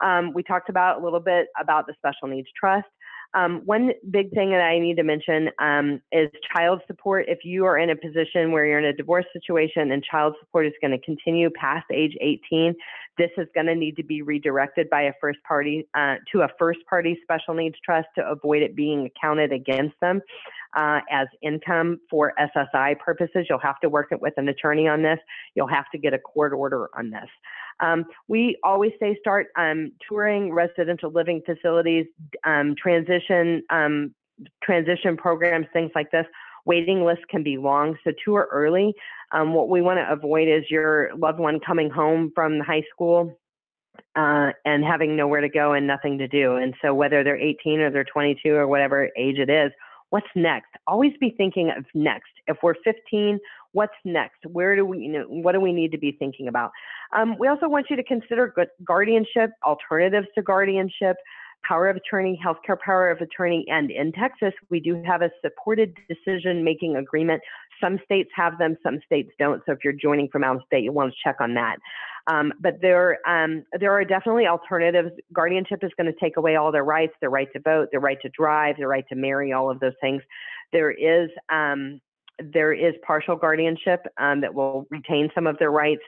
[0.00, 2.86] Um, we talked about a little bit about the special needs trust.
[3.34, 7.26] Um, one big thing that I need to mention um, is child support.
[7.28, 10.66] If you are in a position where you're in a divorce situation and child support
[10.66, 12.74] is going to continue past age 18,
[13.16, 16.48] this is going to need to be redirected by a first party uh, to a
[16.58, 20.20] first party special needs trust to avoid it being accounted against them
[20.74, 23.46] uh, as income for SSI purposes.
[23.48, 25.18] You'll have to work it with an attorney on this.
[25.54, 27.28] You'll have to get a court order on this.
[27.80, 32.06] Um, we always say start um, touring residential living facilities,
[32.44, 34.14] um, transition um,
[34.62, 36.26] transition programs, things like this.
[36.64, 38.94] Waiting lists can be long, so tour early.
[39.32, 43.36] Um, what we want to avoid is your loved one coming home from high school
[44.14, 46.56] uh, and having nowhere to go and nothing to do.
[46.56, 49.72] And so, whether they're 18 or they're 22 or whatever age it is,
[50.12, 50.70] what's next?
[50.86, 52.30] Always be thinking of next.
[52.46, 53.40] If we're 15,
[53.72, 54.44] What's next?
[54.44, 56.72] Where do we, you know, what do we need to be thinking about?
[57.16, 58.54] Um, we also want you to consider
[58.84, 61.16] guardianship, alternatives to guardianship,
[61.64, 65.96] power of attorney, healthcare power of attorney, and in Texas, we do have a supported
[66.08, 67.42] decision making agreement.
[67.80, 69.62] Some states have them, some states don't.
[69.66, 71.76] So if you're joining from out of state, you want to check on that.
[72.28, 75.10] Um, but there, um, there are definitely alternatives.
[75.32, 78.18] Guardianship is going to take away all their rights, their right to vote, their right
[78.22, 80.22] to drive, their right to marry, all of those things.
[80.72, 82.00] There is um,
[82.38, 86.02] there is partial guardianship um, that will retain some of their rights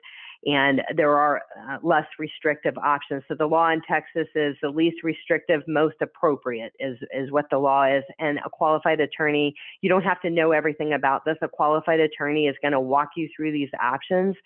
[0.46, 3.22] and there are uh, less restrictive options.
[3.28, 7.58] So the law in Texas is the least restrictive, most appropriate is, is what the
[7.58, 8.04] law is.
[8.18, 11.36] And a qualified attorney, you don't have to know everything about this.
[11.42, 14.36] A qualified attorney is going to walk you through these options,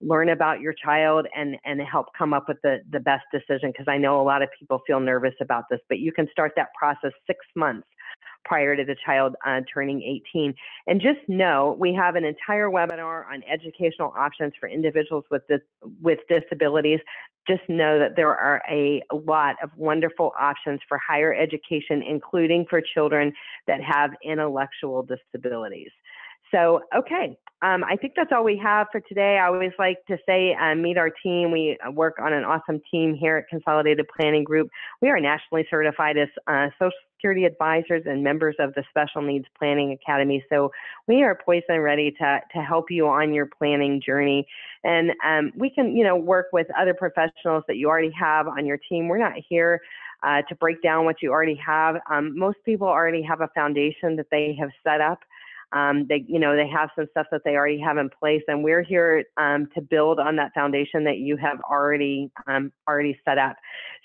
[0.00, 3.72] learn about your child and, and help come up with the, the best decision.
[3.76, 6.52] Cause I know a lot of people feel nervous about this, but you can start
[6.56, 7.86] that process six months
[8.44, 10.54] prior to the child uh, turning 18.
[10.86, 15.60] And just know we have an entire webinar on educational options for individuals with this,
[16.00, 17.00] with disabilities.
[17.48, 22.80] Just know that there are a lot of wonderful options for higher education, including for
[22.80, 23.32] children
[23.66, 25.90] that have intellectual disabilities.
[26.50, 29.38] So, okay, um, I think that's all we have for today.
[29.38, 31.52] I always like to say, uh, meet our team.
[31.52, 34.70] We uh, work on an awesome team here at Consolidated Planning Group.
[35.02, 39.44] We are nationally certified as uh, social security advisors and members of the Special Needs
[39.58, 40.42] Planning Academy.
[40.48, 40.72] So
[41.06, 44.46] we are poised and ready to, to help you on your planning journey.
[44.82, 48.64] And um, we can, you know, work with other professionals that you already have on
[48.64, 49.06] your team.
[49.06, 49.82] We're not here
[50.22, 51.96] uh, to break down what you already have.
[52.10, 55.20] Um, most people already have a foundation that they have set up
[55.72, 58.64] um, they, you know, they have some stuff that they already have in place, and
[58.64, 63.38] we're here um, to build on that foundation that you have already um, already set
[63.38, 63.56] up.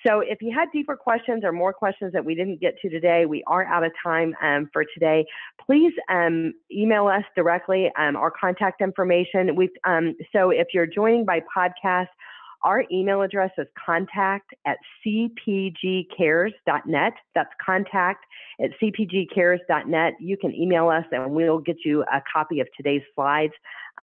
[0.06, 3.26] So, if you had deeper questions or more questions that we didn't get to today,
[3.26, 5.26] we are out of time um, for today.
[5.66, 7.92] Please um, email us directly.
[7.98, 9.56] Um, our contact information.
[9.56, 9.70] We
[10.32, 12.08] so if you're joining by podcast.
[12.66, 17.14] Our email address is contact at cpgcares.net.
[17.36, 18.26] That's contact
[18.60, 20.14] at cpgcares.net.
[20.20, 23.54] You can email us and we'll get you a copy of today's slides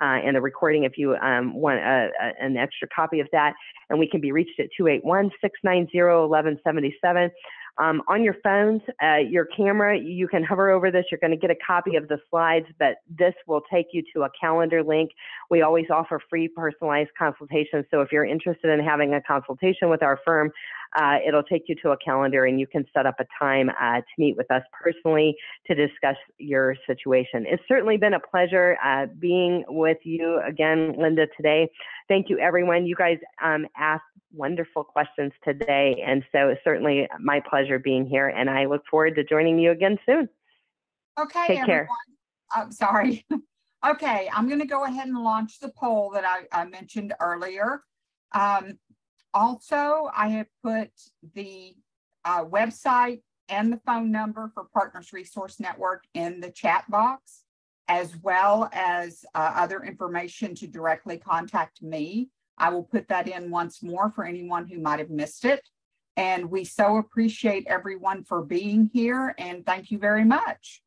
[0.00, 3.54] uh, and the recording if you um, want a, a, an extra copy of that.
[3.90, 7.30] And we can be reached at 281 690 1177.
[7.78, 11.04] Um, on your phones, uh, your camera, you can hover over this.
[11.10, 14.22] You're going to get a copy of the slides, but this will take you to
[14.22, 15.10] a calendar link.
[15.48, 17.84] We always offer free personalized consultations.
[17.90, 20.50] So if you're interested in having a consultation with our firm,
[20.96, 23.96] uh, it'll take you to a calendar and you can set up a time uh,
[23.96, 25.36] to meet with us personally
[25.66, 27.44] to discuss your situation.
[27.46, 31.70] It's certainly been a pleasure uh, being with you again, Linda, today.
[32.08, 32.86] Thank you, everyone.
[32.86, 38.28] You guys um, asked wonderful questions today, and so it's certainly my pleasure being here,
[38.28, 40.28] and I look forward to joining you again soon.
[41.18, 41.66] Okay, Take everyone.
[41.66, 41.88] care.
[42.54, 43.26] I'm sorry.
[43.86, 47.82] okay, I'm going to go ahead and launch the poll that I, I mentioned earlier.
[48.34, 48.78] Um,
[49.38, 50.90] also, I have put
[51.34, 51.76] the
[52.24, 57.44] uh, website and the phone number for Partners Resource Network in the chat box,
[57.86, 62.30] as well as uh, other information to directly contact me.
[62.58, 65.62] I will put that in once more for anyone who might have missed it.
[66.16, 70.82] And we so appreciate everyone for being here and thank you very much.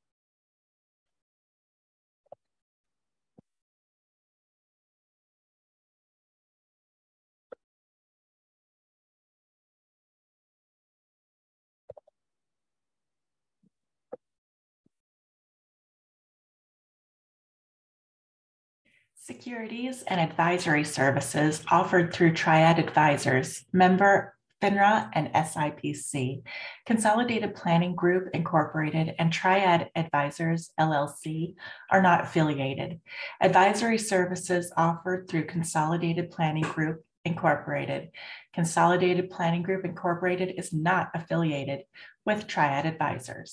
[19.31, 26.41] Securities and advisory services offered through Triad Advisors, member FINRA and SIPC,
[26.85, 31.55] Consolidated Planning Group Incorporated, and Triad Advisors LLC
[31.89, 32.99] are not affiliated.
[33.39, 38.09] Advisory services offered through Consolidated Planning Group Incorporated.
[38.53, 41.83] Consolidated Planning Group Incorporated is not affiliated
[42.25, 43.49] with Triad Advisors.